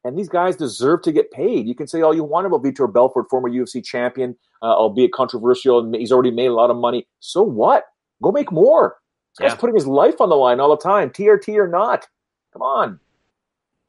[0.03, 1.67] And these guys deserve to get paid.
[1.67, 5.79] You can say all you want about Vitor Belfort, former UFC champion, uh, albeit controversial,
[5.79, 7.07] and he's already made a lot of money.
[7.21, 7.85] So what?
[8.21, 8.97] Go make more.
[9.37, 12.07] This guy's putting his life on the line all the time, TRT or not.
[12.55, 12.99] Come on.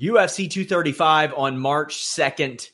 [0.02, 2.68] UFC 235 on March 2nd.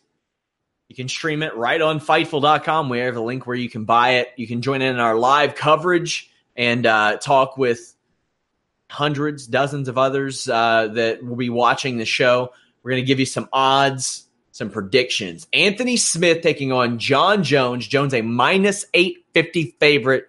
[0.89, 2.89] You can stream it right on Fightful.com.
[2.89, 4.29] We have a link where you can buy it.
[4.37, 7.95] You can join in our live coverage and uh, talk with
[8.89, 12.55] hundreds, dozens of others uh, that will be watching the show.
[12.83, 15.47] We're going to give you some odds, some predictions.
[15.53, 17.87] Anthony Smith taking on Jon Jones.
[17.87, 20.27] Jones a minus 850 favorite.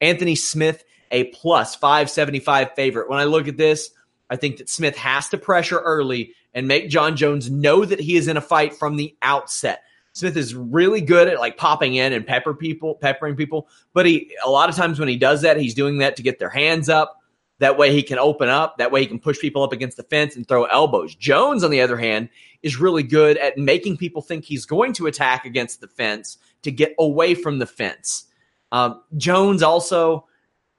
[0.00, 3.10] Anthony Smith a plus 575 favorite.
[3.10, 3.90] When I look at this,
[4.30, 8.16] I think that Smith has to pressure early and make Jon Jones know that he
[8.16, 9.82] is in a fight from the outset.
[10.12, 14.34] Smith is really good at like popping in and pepper people, peppering people, but he
[14.44, 16.88] a lot of times when he does that, he's doing that to get their hands
[16.88, 17.16] up.
[17.58, 18.78] That way he can open up.
[18.78, 21.14] That way he can push people up against the fence and throw elbows.
[21.14, 22.30] Jones, on the other hand,
[22.62, 26.72] is really good at making people think he's going to attack against the fence to
[26.72, 28.24] get away from the fence.
[28.72, 30.26] Um, Jones also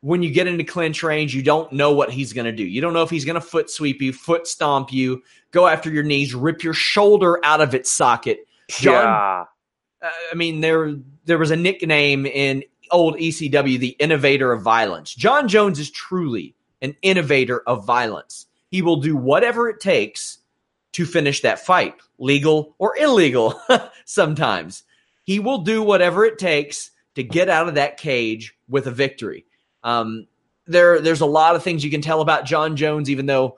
[0.02, 2.64] when you get into clinch range, you don't know what he's going to do.
[2.64, 5.22] You don't know if he's going to foot sweep you, foot stomp you,
[5.52, 8.40] go after your knees, rip your shoulder out of its socket.
[8.70, 9.46] Jon, yeah.
[10.02, 10.96] Uh, I mean, there
[11.26, 15.14] there was a nickname in old ECW, the innovator of violence.
[15.14, 18.48] Jon Jones is truly an innovator of violence.
[18.70, 20.40] He will do whatever it takes
[20.94, 23.62] to finish that fight, legal or illegal
[24.06, 24.84] sometimes.
[25.24, 29.46] he will do whatever it takes to get out of that cage with a victory.
[29.84, 30.28] Um,
[30.68, 33.58] there, there's a lot of things you can tell about Jon Jones, even though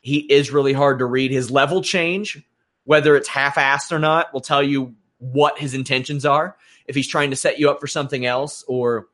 [0.00, 1.30] he is really hard to read.
[1.30, 2.42] His level change,
[2.84, 6.56] whether it's half-assed or not, will tell you what his intentions are.
[6.86, 9.06] If he's trying to set you up for something else, or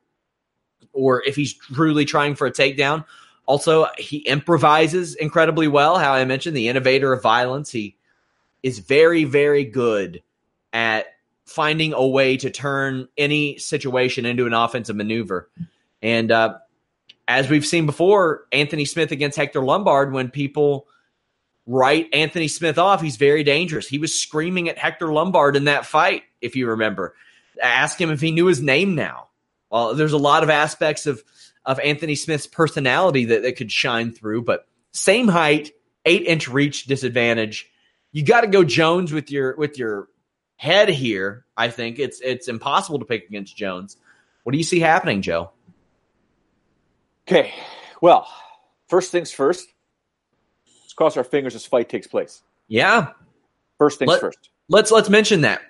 [0.92, 3.04] or if he's truly trying for a takedown.
[3.46, 5.98] Also, he improvises incredibly well.
[5.98, 7.70] How I mentioned, the innovator of violence.
[7.70, 7.96] He
[8.62, 10.22] is very, very good
[10.72, 11.06] at
[11.46, 15.48] finding a way to turn any situation into an offensive maneuver.
[16.02, 16.58] And uh,
[17.26, 20.86] as we've seen before, Anthony Smith against Hector Lombard, when people
[21.66, 23.86] write Anthony Smith off, he's very dangerous.
[23.86, 27.14] He was screaming at Hector Lombard in that fight, if you remember.
[27.62, 29.28] Ask him if he knew his name now.
[29.70, 31.22] Well, there's a lot of aspects of
[31.64, 35.72] of Anthony Smith's personality that, that could shine through, but same height,
[36.06, 37.70] eight inch reach disadvantage.
[38.10, 40.08] You got to go Jones with your with your
[40.56, 41.44] head here.
[41.56, 43.98] I think it's it's impossible to pick against Jones.
[44.44, 45.50] What do you see happening, Joe?
[47.28, 47.52] Okay,
[48.00, 48.26] well,
[48.88, 49.68] first things first.
[50.80, 52.42] Let's cross our fingers this fight takes place.
[52.68, 53.12] Yeah.
[53.76, 54.48] First things Let, first.
[54.70, 55.60] Let's let's mention that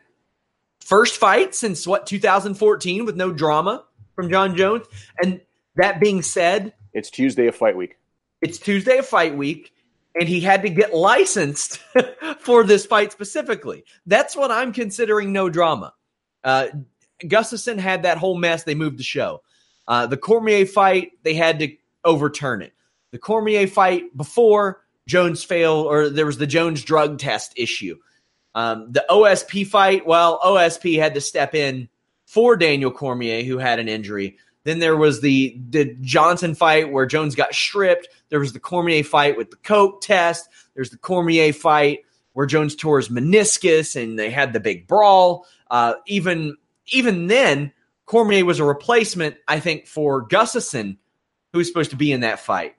[0.79, 3.85] first fight since what 2014 with no drama
[4.15, 4.87] from Jon Jones.
[5.21, 5.41] And
[5.75, 7.99] that being said, it's Tuesday of fight week.
[8.41, 9.73] It's Tuesday of fight week,
[10.15, 11.79] and he had to get licensed
[12.39, 13.85] for this fight specifically.
[14.07, 15.93] That's what I'm considering no drama.
[16.45, 16.69] Uh,
[17.25, 18.63] Gustafsson had that whole mess.
[18.63, 19.43] They moved the show.
[19.89, 21.75] Uh, the Cormier fight, they had to
[22.05, 22.75] overturn it.
[23.11, 27.97] The Cormier fight before Jones failed, or there was the Jones drug test issue.
[28.55, 31.89] Um, the OSP fight, well, OSP had to step in
[32.27, 34.37] for Daniel Cormier, who had an injury.
[34.65, 38.09] Then there was the the Johnson fight where Jones got stripped.
[38.29, 40.49] There was the Cormier fight with the coke test.
[40.75, 42.01] There's the Cormier fight
[42.35, 45.47] where Jones tore his meniscus and they had the big brawl.
[45.71, 46.57] Uh, even
[46.89, 47.73] even then,
[48.09, 50.97] Cormier was a replacement, I think, for Gustafsson,
[51.53, 52.75] who was supposed to be in that fight.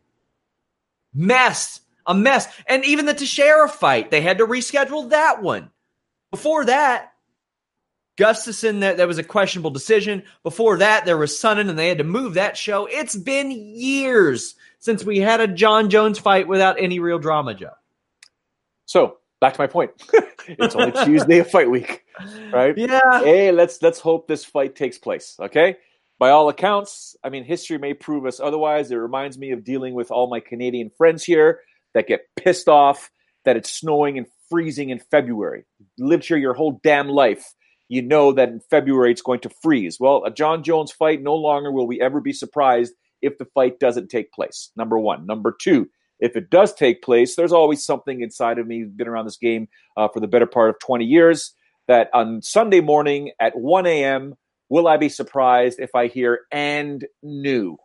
[1.13, 2.47] Mess, a mess.
[2.65, 5.69] And even the Teixeira fight, they had to reschedule that one.
[6.31, 7.13] Before that,
[8.17, 10.23] Gustafsson, that, that was a questionable decision.
[10.41, 12.87] Before that, there was Sonnen, and they had to move that show.
[12.87, 17.73] It's been years since we had a Jon Jones fight without any real drama, Joe.
[18.85, 19.91] So back to my point.
[20.47, 22.03] it's only Tuesday of fight week,
[22.51, 22.77] right?
[22.77, 23.19] Yeah.
[23.21, 25.35] Hey, let's let's hope this fight takes place.
[25.39, 25.77] Okay.
[26.17, 28.91] By all accounts, I mean history may prove us otherwise.
[28.91, 31.61] It reminds me of dealing with all my Canadian friends here
[31.93, 33.09] that get pissed off
[33.45, 35.65] that it's snowing and freezing in February.
[35.97, 37.53] Lived here your whole damn life
[37.89, 39.97] you know that in February it's going to freeze.
[39.99, 43.79] Well, a Jon Jones fight, no longer will we ever be surprised if the fight
[43.79, 44.71] doesn't take place.
[44.77, 45.25] Number one.
[45.25, 49.25] Number two, if it does take place, there's always something inside of me, been around
[49.25, 49.67] this game
[49.97, 51.53] uh, for the better part of 20 years,
[51.87, 54.35] that on Sunday morning at 1 a.m.,
[54.69, 57.77] will I be surprised if I hear and new?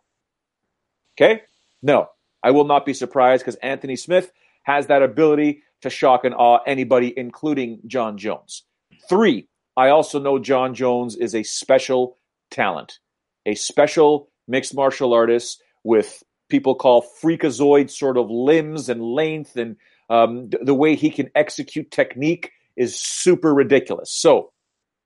[1.17, 1.41] Okay?
[1.81, 2.07] No,
[2.43, 4.31] I will not be surprised because Anthony Smith
[4.63, 8.63] has that ability to shock and awe anybody, including Jon Jones.
[9.07, 12.17] Three, I also know Jon Jones is a special
[12.51, 12.99] talent,
[13.45, 19.75] a special mixed martial artist with people call freakazoid sort of limbs and length, and
[20.09, 24.11] um, th- the way he can execute technique is super ridiculous.
[24.11, 24.51] So,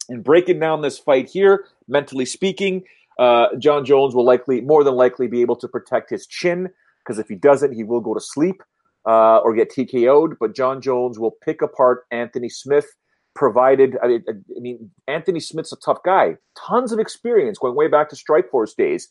[0.10, 2.84] in breaking down this fight here, mentally speaking,
[3.20, 6.70] uh, Jon Jones will likely, more than likely, be able to protect his chin
[7.04, 8.62] because if he doesn't, he will go to sleep
[9.06, 10.38] uh, or get TKO'd.
[10.40, 12.88] But Jon Jones will pick apart Anthony Smith
[13.36, 13.98] provided.
[14.04, 18.10] I mean, I mean, Anthony Smith's a tough guy, tons of experience going way back
[18.10, 19.10] to Strikeforce days.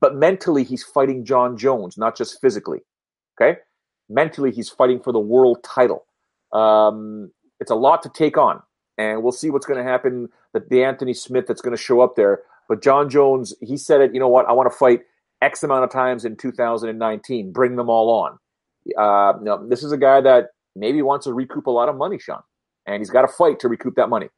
[0.00, 2.80] But mentally, he's fighting Jon Jones, not just physically.
[3.40, 3.58] Okay,
[4.08, 6.06] mentally, he's fighting for the world title.
[6.52, 7.30] Um,
[7.60, 8.62] it's a lot to take on,
[8.98, 10.28] and we'll see what's going to happen.
[10.52, 14.00] That the Anthony Smith that's going to show up there, but Jon Jones, he said
[14.00, 14.14] it.
[14.14, 14.46] You know what?
[14.46, 15.00] I want to fight
[15.42, 17.52] X amount of times in 2019.
[17.52, 18.38] Bring them all on.
[18.96, 22.18] Uh, no, this is a guy that maybe wants to recoup a lot of money,
[22.18, 22.42] Sean
[22.86, 24.28] and he's got to fight to recoup that money.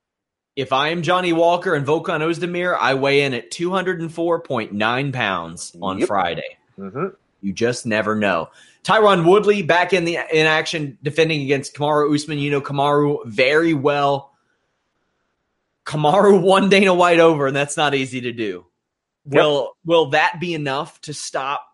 [0.59, 5.99] If I am Johnny Walker and Volkan Oezdemir, I weigh in at 204.9 pounds on
[6.01, 6.09] yep.
[6.09, 6.59] Friday.
[6.77, 7.07] Mm-hmm.
[7.41, 8.51] You just never know.
[8.83, 12.39] Tyron Woodley back in the in action defending against Kamaru Usman.
[12.39, 14.33] You know Kamaru very well.
[15.87, 18.67] Kamaru won Dana White over, and that's not easy to do.
[19.31, 19.41] Yep.
[19.41, 21.65] Will will that be enough to stop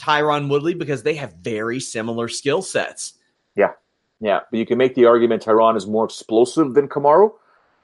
[0.00, 3.12] Tyron Woodley because they have very similar skill sets?
[3.54, 3.74] Yeah.
[4.20, 7.30] Yeah, but you can make the argument Tyron is more explosive than Kamaru.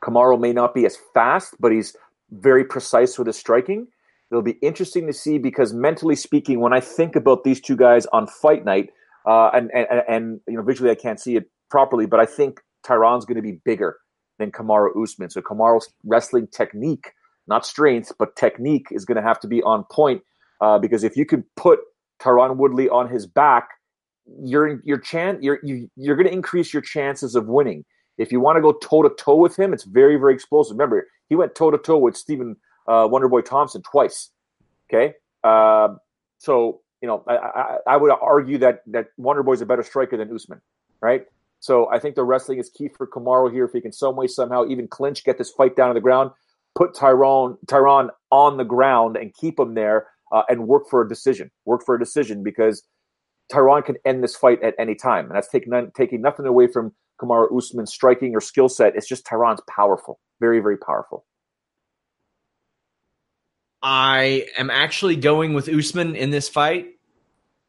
[0.02, 1.96] Kamaru may not be as fast, but he's
[2.30, 3.86] very precise with his striking.
[4.30, 8.06] It'll be interesting to see because mentally speaking, when I think about these two guys
[8.06, 8.90] on fight night,
[9.26, 12.60] uh, and, and and you know visually I can't see it properly, but I think
[12.86, 13.96] Tyron's going to be bigger
[14.38, 15.30] than Kamaru Usman.
[15.30, 17.12] So Kamaru's wrestling technique,
[17.46, 20.22] not strength, but technique, is going to have to be on point
[20.60, 21.80] uh, because if you can put
[22.20, 23.68] Tyron Woodley on his back,
[24.42, 27.84] you're your chance you're you, you're going to increase your chances of winning.
[28.20, 30.76] If you want to go toe to toe with him, it's very very explosive.
[30.76, 32.54] Remember, he went toe to toe with Stephen
[32.86, 34.30] uh, Wonderboy Thompson twice.
[34.88, 35.94] Okay, uh,
[36.38, 40.34] so you know I, I, I would argue that that Wonderboy's a better striker than
[40.34, 40.60] Usman,
[41.00, 41.24] right?
[41.60, 43.64] So I think the wrestling is key for Kamaru here.
[43.64, 46.30] If he can some way somehow even clinch, get this fight down to the ground,
[46.74, 51.08] put Tyrone Tyron on the ground and keep him there, uh, and work for a
[51.08, 51.50] decision.
[51.64, 52.82] Work for a decision because
[53.50, 56.92] Tyrone can end this fight at any time, and that's taking taking nothing away from
[57.20, 58.96] Kamaru Usman's striking or skill set.
[58.96, 61.24] It's just Tyron's powerful, very very powerful.
[63.82, 66.88] I am actually going with Usman in this fight.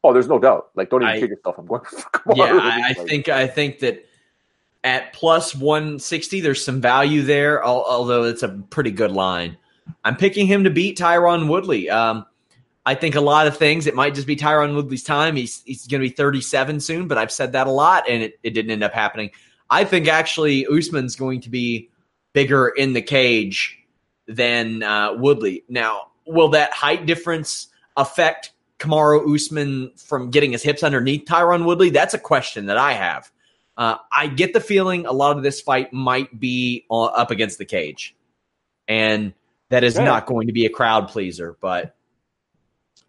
[0.04, 0.70] Oh, there's no doubt.
[0.76, 1.58] Like, don't even I, kid yourself.
[1.58, 1.82] I'm going.
[2.36, 4.06] yeah, I, I think I think that
[4.84, 7.64] at plus 160, there's some value there.
[7.64, 9.58] Although it's a pretty good line.
[10.04, 11.90] I'm picking him to beat Tyron Woodley.
[11.90, 12.26] Um,
[12.86, 13.86] I think a lot of things.
[13.86, 15.36] It might just be Tyron Woodley's time.
[15.36, 18.40] He's he's going to be 37 soon, but I've said that a lot, and it,
[18.44, 19.32] it didn't end up happening.
[19.70, 21.90] I think actually Usman's going to be
[22.34, 23.78] bigger in the cage
[24.28, 25.64] than uh, Woodley.
[25.70, 31.92] Now, will that height difference affect Kamaru Usman from getting his hips underneath Tyron Woodley?
[31.92, 33.32] That's a question that I have.
[33.78, 37.66] Uh, I get the feeling a lot of this fight might be up against the
[37.66, 38.16] cage,
[38.88, 39.34] and
[39.70, 40.04] that is yeah.
[40.04, 41.96] not going to be a crowd pleaser, but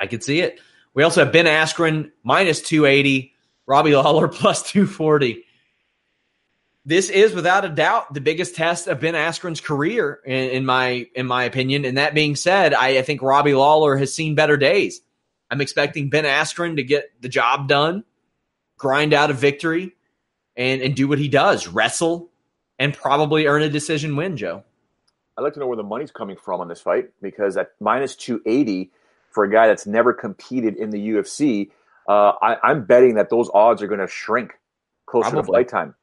[0.03, 0.59] I could see it.
[0.95, 3.33] We also have Ben Askren minus 280,
[3.67, 5.45] Robbie Lawler plus 240.
[6.85, 11.07] This is without a doubt the biggest test of Ben Askren's career, in, in my
[11.15, 11.85] in my opinion.
[11.85, 15.01] And that being said, I, I think Robbie Lawler has seen better days.
[15.49, 18.03] I'm expecting Ben Askren to get the job done,
[18.77, 19.95] grind out a victory,
[20.57, 22.33] and and do what he does, wrestle,
[22.81, 24.37] and probably earn a decision win.
[24.37, 24.65] Joe,
[25.39, 28.17] I'd like to know where the money's coming from on this fight because at minus
[28.17, 28.91] two eighty
[29.33, 31.71] for a guy that's never competed in the UFC,
[32.09, 34.53] uh, I, am betting that those odds are going to shrink
[35.07, 35.47] closer probably.
[35.47, 35.95] to fight time,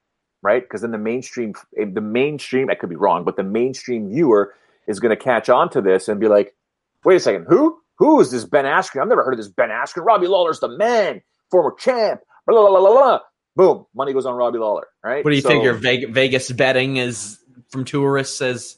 [0.42, 0.62] right?
[0.62, 4.54] Because then the mainstream, eh, the mainstream, I could be wrong, but the mainstream viewer
[4.88, 6.56] is going to catch on to this and be like,
[7.04, 9.02] "Wait a second, who?" Who is this Ben Askren?
[9.02, 10.06] I've never heard of this Ben Askren.
[10.06, 11.22] Robbie Lawler's the man,
[11.52, 12.22] former champ.
[12.48, 13.20] Blah, blah, blah, blah,
[13.56, 14.88] Boom, money goes on Robbie Lawler.
[15.04, 15.24] Right?
[15.24, 15.64] What do you so, think?
[15.64, 18.78] Your Vegas betting is from tourists as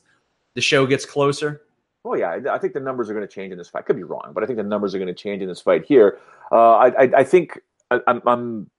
[0.56, 1.62] the show gets closer.
[2.04, 3.80] Oh yeah, I think the numbers are going to change in this fight.
[3.80, 5.62] I could be wrong, but I think the numbers are going to change in this
[5.62, 6.18] fight here.
[6.52, 7.60] Uh, I, I, I, think
[7.91, 8.72] I, I'm, I'm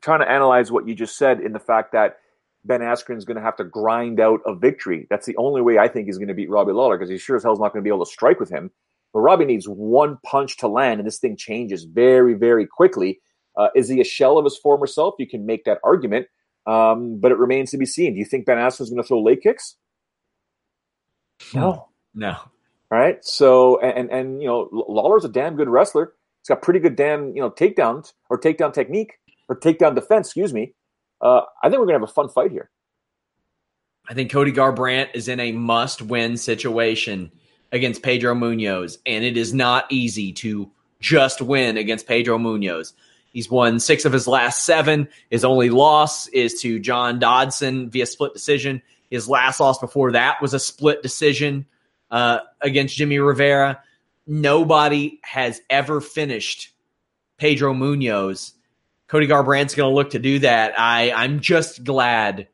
[0.00, 2.16] trying to analyze what you just said in the fact that
[2.64, 5.06] Ben Askren is going to have to grind out a victory.
[5.10, 7.36] That's the only way I think he's going to beat Robbie Lawler because he sure
[7.36, 8.70] as hell is not going to be able to strike with him.
[9.12, 13.20] But Robbie needs one punch to land, and this thing changes very, very quickly.
[13.56, 15.14] Uh, is he a shell of his former self?
[15.18, 16.26] You can make that argument,
[16.66, 18.14] um, but it remains to be seen.
[18.14, 19.76] Do you think Ben Askren is going to throw leg kicks?
[21.52, 22.36] No, no.
[22.92, 23.24] All right.
[23.24, 26.12] So, and and you know, Lawler's a damn good wrestler.
[26.42, 29.14] He's got pretty good damn you know takedowns or takedown technique
[29.48, 30.28] or takedown defense.
[30.28, 30.74] Excuse me.
[31.22, 32.70] Uh, I think we're gonna have a fun fight here.
[34.10, 37.32] I think Cody Garbrandt is in a must-win situation
[37.70, 40.70] against Pedro Munhoz, and it is not easy to
[41.00, 42.92] just win against Pedro Munhoz.
[43.32, 45.08] He's won six of his last seven.
[45.30, 48.82] His only loss is to John Dodson via split decision.
[49.10, 51.64] His last loss before that was a split decision
[52.12, 53.82] uh, against Jimmy Rivera.
[54.26, 56.72] Nobody has ever finished
[57.38, 58.52] Pedro Munhoz.
[59.08, 60.78] Cody Garbrandt's going to look to do that.
[60.78, 62.46] I, I'm just glad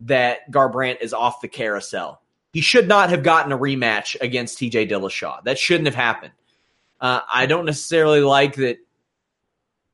[0.00, 2.20] that Garbrandt is off the carousel.
[2.52, 5.42] He should not have gotten a rematch against TJ Dillashaw.
[5.44, 6.32] That shouldn't have happened.
[7.00, 8.78] Uh, I don't necessarily like that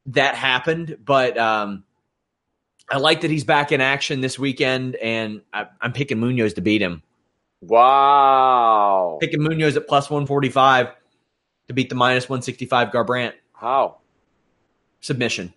[0.07, 1.85] that happened, but um,
[2.91, 6.61] I like that he's back in action this weekend, and I, am picking Munhoz to
[6.61, 7.03] beat him.
[7.61, 9.19] Wow.
[9.21, 10.89] Picking Munhoz at plus 145
[11.69, 13.35] to beat the minus 165 Garbrandt.
[13.53, 13.99] How?
[15.01, 15.53] Submission.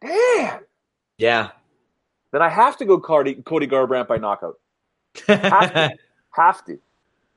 [0.00, 0.60] Damn.
[1.18, 1.50] Yeah.
[2.32, 4.58] Then I have to go Cody, Cody Garbrandt by knockout.
[5.26, 5.90] Have to.
[6.34, 6.78] Have to.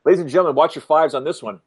[0.05, 1.59] Ladies and gentlemen, watch your fives on this one.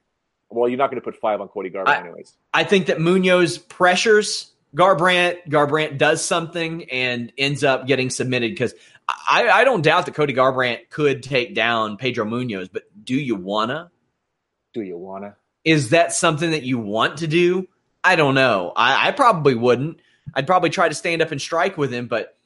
[0.48, 2.38] Well, you're not going to put five on Cody Garbrandt, anyways.
[2.54, 5.36] I think that Munhoz pressures Garbrandt.
[5.48, 8.72] Garbrandt does something and ends up getting submitted because
[9.08, 13.36] I, I, don't doubt that Cody Garbrandt could take down Pedro Munhoz, but do you
[13.36, 13.90] wanna?
[14.74, 15.36] Do you wanna?
[15.64, 17.68] Is that something that you want to do?
[18.04, 18.72] I don't know.
[18.76, 20.00] I, I probably wouldn't.
[20.34, 22.36] I'd probably try to stand up and strike with him, but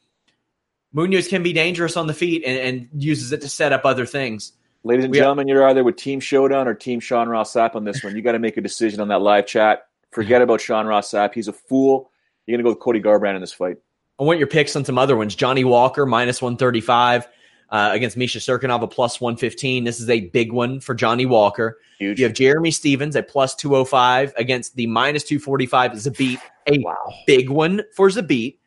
[0.94, 4.06] Munhoz can be dangerous on the feet and, and uses it to set up other
[4.06, 4.52] things.
[4.84, 7.84] Ladies and we gentlemen, you're either with Team Showdown or Team Sean Ross Sapp on
[7.84, 8.16] this one.
[8.16, 9.86] You got to make a decision on that live chat.
[10.10, 11.34] Forget about Sean Ross Sapp.
[11.34, 12.10] He's a fool.
[12.46, 13.76] You're going to go with Cody Garbrandt in this fight.
[14.22, 15.34] I want your picks on some other ones.
[15.34, 17.26] Johnny Walker, minus 135.
[17.70, 19.84] uh, against Misha Cirkunov, a plus 115.
[19.84, 21.78] This is a big one for Johnny Walker.
[21.98, 22.18] Huge.
[22.18, 27.14] You have Jeremy Stephens at plus 205 against the minus 245 Zabit, a Wow.
[27.26, 28.58] big one for Zabit.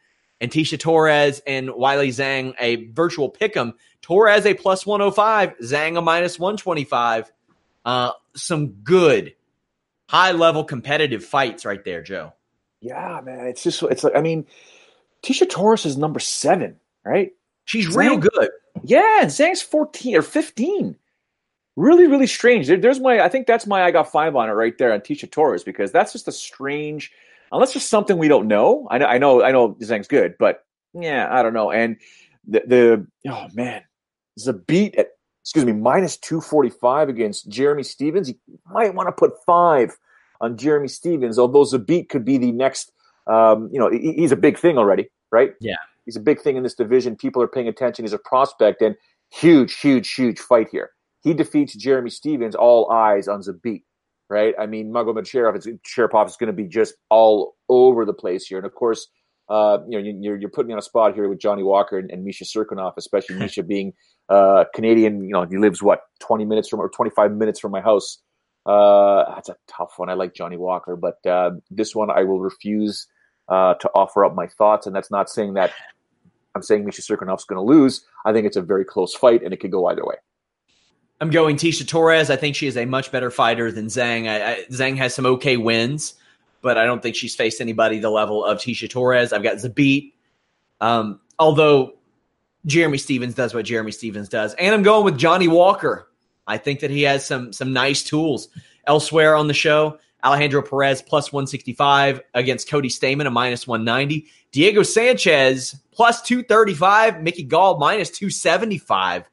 [0.42, 3.76] And Tecia Torres and Weili Zhang, a virtual pick 'em.
[4.02, 7.32] Torres, a plus 105, Zhang, a minus 125.
[7.86, 9.36] Uh, some good
[10.10, 12.34] high level competitive fights right there, Joe.
[12.82, 13.46] Yeah, man.
[13.46, 14.48] It's just it's like I mean,
[15.26, 17.32] Tecia Torres is number seven, right?
[17.66, 18.50] She's Zhang- real good.
[18.84, 20.96] Yeah, and Zhang's 14 or 15.
[21.76, 22.68] Really, really strange.
[22.68, 25.02] There- there's my I think that's my I got five on it right there on
[25.02, 27.12] Tecia Torres because that's just a strange
[27.52, 28.88] unless there's something we don't know.
[28.92, 30.64] I know I know I know Zhang's good, but
[30.94, 31.72] yeah, I don't know.
[31.72, 31.98] And
[32.48, 33.84] the the oh man,
[34.40, 35.10] Zabit at
[35.42, 38.30] excuse me, minus 245 against Jeremy Stephens.
[38.30, 38.36] You
[38.72, 39.98] might want to put five
[40.42, 42.92] on Jeremy Stephens, although Zabit could be the next
[43.28, 45.52] um, you know, he- he's a big thing already, right?
[45.60, 45.76] Yeah.
[46.06, 47.16] He's a big thing in this division.
[47.16, 48.06] People are paying attention.
[48.06, 48.96] He's a prospect and
[49.32, 50.92] huge, huge, huge fight here.
[51.22, 52.56] He defeats Jeremy Stephens.
[52.56, 53.82] All eyes on Zabit,
[54.30, 54.54] right?
[54.60, 58.46] I mean, Magomed Sharif, it's, Sharipov is going to be just all over the place
[58.46, 58.60] here.
[58.60, 59.08] And of course,
[59.50, 61.98] uh, you know, you- you're, you're putting me on a spot here with Johnny Walker
[61.98, 63.94] and, and Misha Cirkunov, especially Misha being
[64.30, 65.24] uh, Canadian.
[65.24, 68.20] You know, he lives what 20 minutes from or 25 minutes from my house.
[68.66, 70.10] Uh, that's a tough one.
[70.10, 73.08] I like Johnny Walker, but uh, this one I will refuse
[73.50, 74.88] uh, to offer up my thoughts.
[74.88, 75.72] And that's not saying that
[76.56, 78.06] I'm saying Misha Cirkunov's going to lose.
[78.24, 80.16] I think it's a very close fight, and it could go either way.
[81.22, 82.30] I'm going Tecia Torres.
[82.30, 84.28] I think she is a much better fighter than Zhang.
[84.28, 86.16] I, I, Zhang has some okay wins,
[86.62, 89.32] but I don't think she's faced anybody the level of Tecia Torres.
[89.32, 90.14] I've got Zabit.
[90.82, 91.94] Um, although
[92.66, 96.10] Jeremy Stephens does what Jeremy Stephens does, and I'm going with Johnny Walker.
[96.48, 98.50] I think that he has some some nice tools
[98.86, 100.00] elsewhere on the show.
[100.26, 104.26] Alejandro Perez plus 165 against Cody Stamann, a minus 190.
[104.52, 107.22] Diego Sanchez plus 235.
[107.22, 109.30] Mickey Gall minus 275.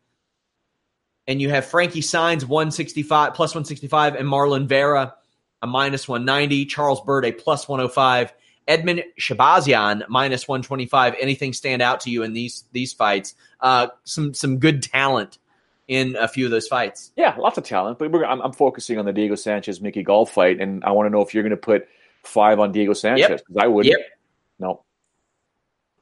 [1.26, 5.14] And you have Frankie Saenz 165 plus 165 and Marlon Vera
[5.62, 6.66] a minus 190.
[6.66, 8.32] Charles Byrd a plus 105.
[8.68, 11.14] Edmund Shahbazyan minus 125.
[11.18, 13.34] Anything stand out to you in these these fights?
[13.61, 15.38] Uh, some some good talent
[15.89, 17.12] in a few of those fights.
[17.16, 20.26] Yeah, lots of talent, but we're, I'm, I'm focusing on the Diego Sanchez Mickey Gall
[20.26, 21.89] fight, and I want to know if you're going to put
[22.22, 23.97] five on Diego Sanchez because I wouldn't.
[23.99, 24.09] Yep.
[24.59, 24.85] No,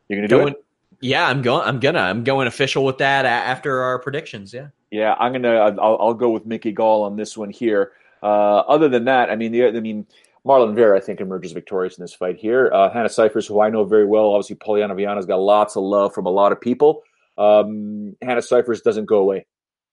[0.08, 0.64] you're going to do it.
[1.00, 1.66] yeah, I'm going.
[1.66, 2.00] I'm gonna.
[2.00, 4.52] I'm going official with that after our predictions.
[4.52, 4.68] Yeah.
[4.90, 5.54] Yeah, I'm gonna.
[5.54, 7.92] I'll, I'll go with Mickey Gall on this one here.
[8.22, 10.06] Uh, other than that, I mean, the, I mean,
[10.44, 12.70] Marlon Vera, I think, emerges victorious in this fight here.
[12.72, 16.12] Uh, Hannah Cifers, who I know very well, obviously, Polyana Viana's got lots of love
[16.12, 17.02] from a lot of people.
[17.38, 19.46] Um, Hannah Cifers doesn't go away.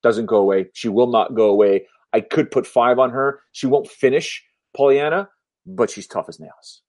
[0.03, 0.69] Doesn't go away.
[0.73, 1.87] She will not go away.
[2.13, 3.41] I could put five on her.
[3.51, 4.43] She won't finish
[4.77, 5.27] Polyana,
[5.65, 6.81] but she's tough as nails.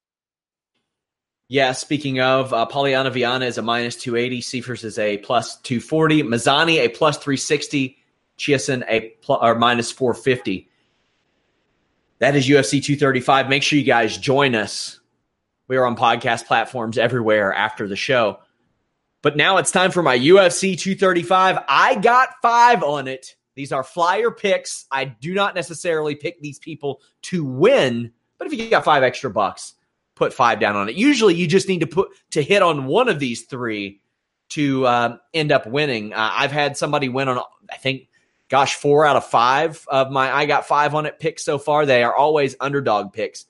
[1.49, 4.43] Yeah, speaking of, uh, Polyana Viana is a minus 280.
[4.43, 6.23] Cifers is a plus 240.
[6.25, 7.97] Mazany a plus 360.
[8.39, 10.69] Chiasson a plus, or minus 450.
[12.19, 13.49] That is UFC 235.
[13.49, 15.01] Make sure you guys join us.
[15.69, 18.41] We are on podcast platforms everywhere after the show.
[19.23, 21.59] But now it's time for my UFC 235.
[21.69, 23.35] I got five on it.
[23.55, 24.87] These are flyer picks.
[24.91, 29.31] I do not necessarily pick these people to win, but if you got five extra
[29.31, 29.75] bucks,
[30.15, 30.95] put five down on it.
[30.95, 34.01] Usually, you just need to put to hit on one of these three
[34.51, 36.13] to uh, end up winning.
[36.13, 38.09] Uh, I've had somebody win on, I think,
[38.49, 41.85] gosh, four out of five of my I got five on it picks so far.
[41.85, 43.47] They are always underdog picks.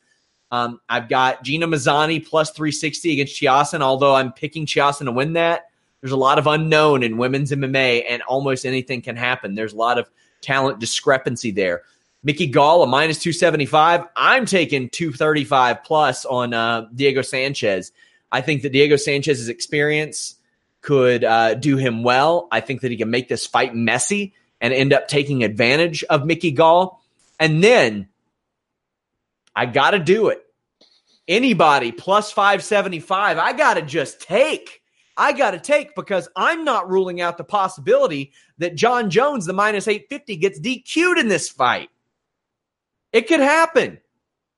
[0.51, 5.35] Um, I've got Gina Mazany plus 360 against Chiasson, although I'm picking Chiasson to win
[5.35, 5.71] that.
[6.01, 9.55] There's a lot of unknown in women's MMA, and almost anything can happen.
[9.55, 10.09] There's a lot of
[10.41, 11.83] talent discrepancy there.
[12.23, 14.05] Mickey Gall, a minus 275.
[14.17, 17.93] I'm taking 235 plus on uh, Diego Sanchez.
[18.31, 20.37] I think that Diego Sanchez's experience
[20.81, 22.49] could uh, do him well.
[22.51, 26.27] I think that he can make this fight messy and end up taking advantage of
[26.27, 27.01] Mickey Gall.
[27.41, 28.09] And then
[29.59, 30.41] I got to do it.
[31.27, 34.83] Anybody plus 575, I got to just take.
[35.17, 39.53] I got to take because I'm not ruling out the possibility that Jon Jones, the
[39.53, 41.91] minus 850, gets DQ'd in this fight.
[43.13, 43.99] It could happen.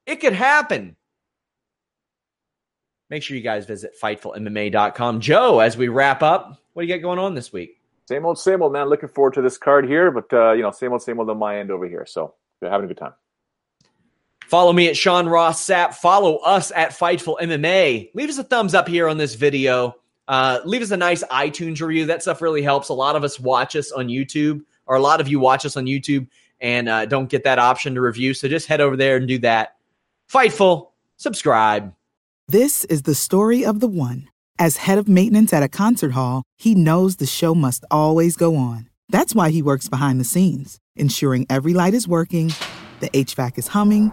[0.04, 0.96] It could happen.
[3.08, 5.20] Make sure you guys visit FightfulMMA.com.
[5.20, 7.80] Joe, as we wrap up, what do you got going on this week?
[8.06, 8.90] Same old, same old, man.
[8.90, 11.38] Looking forward to this card here, but uh, you know, same old, same old on
[11.38, 12.04] my end over here.
[12.06, 13.14] So, having a good time.
[14.50, 15.94] Follow me at Sean Ross Sapp.
[15.94, 18.10] Follow us at Fightful MMA.
[18.14, 19.94] Leave us a thumbs up here on this video.
[20.26, 22.06] Uh, leave us a nice iTunes review.
[22.06, 22.88] That stuff really helps.
[22.88, 25.76] A lot of us watch us on YouTube, or a lot of you watch us
[25.76, 26.26] on YouTube
[26.60, 28.34] and uh, don't get that option to review.
[28.34, 29.76] So just head over there and do that.
[30.28, 31.94] Fightful, subscribe.
[32.48, 34.28] This is the story of the one.
[34.58, 38.56] As head of maintenance at a concert hall, he knows the show must always go
[38.56, 38.90] on.
[39.10, 42.52] That's why he works behind the scenes, ensuring every light is working,
[42.98, 44.12] the HVAC is humming,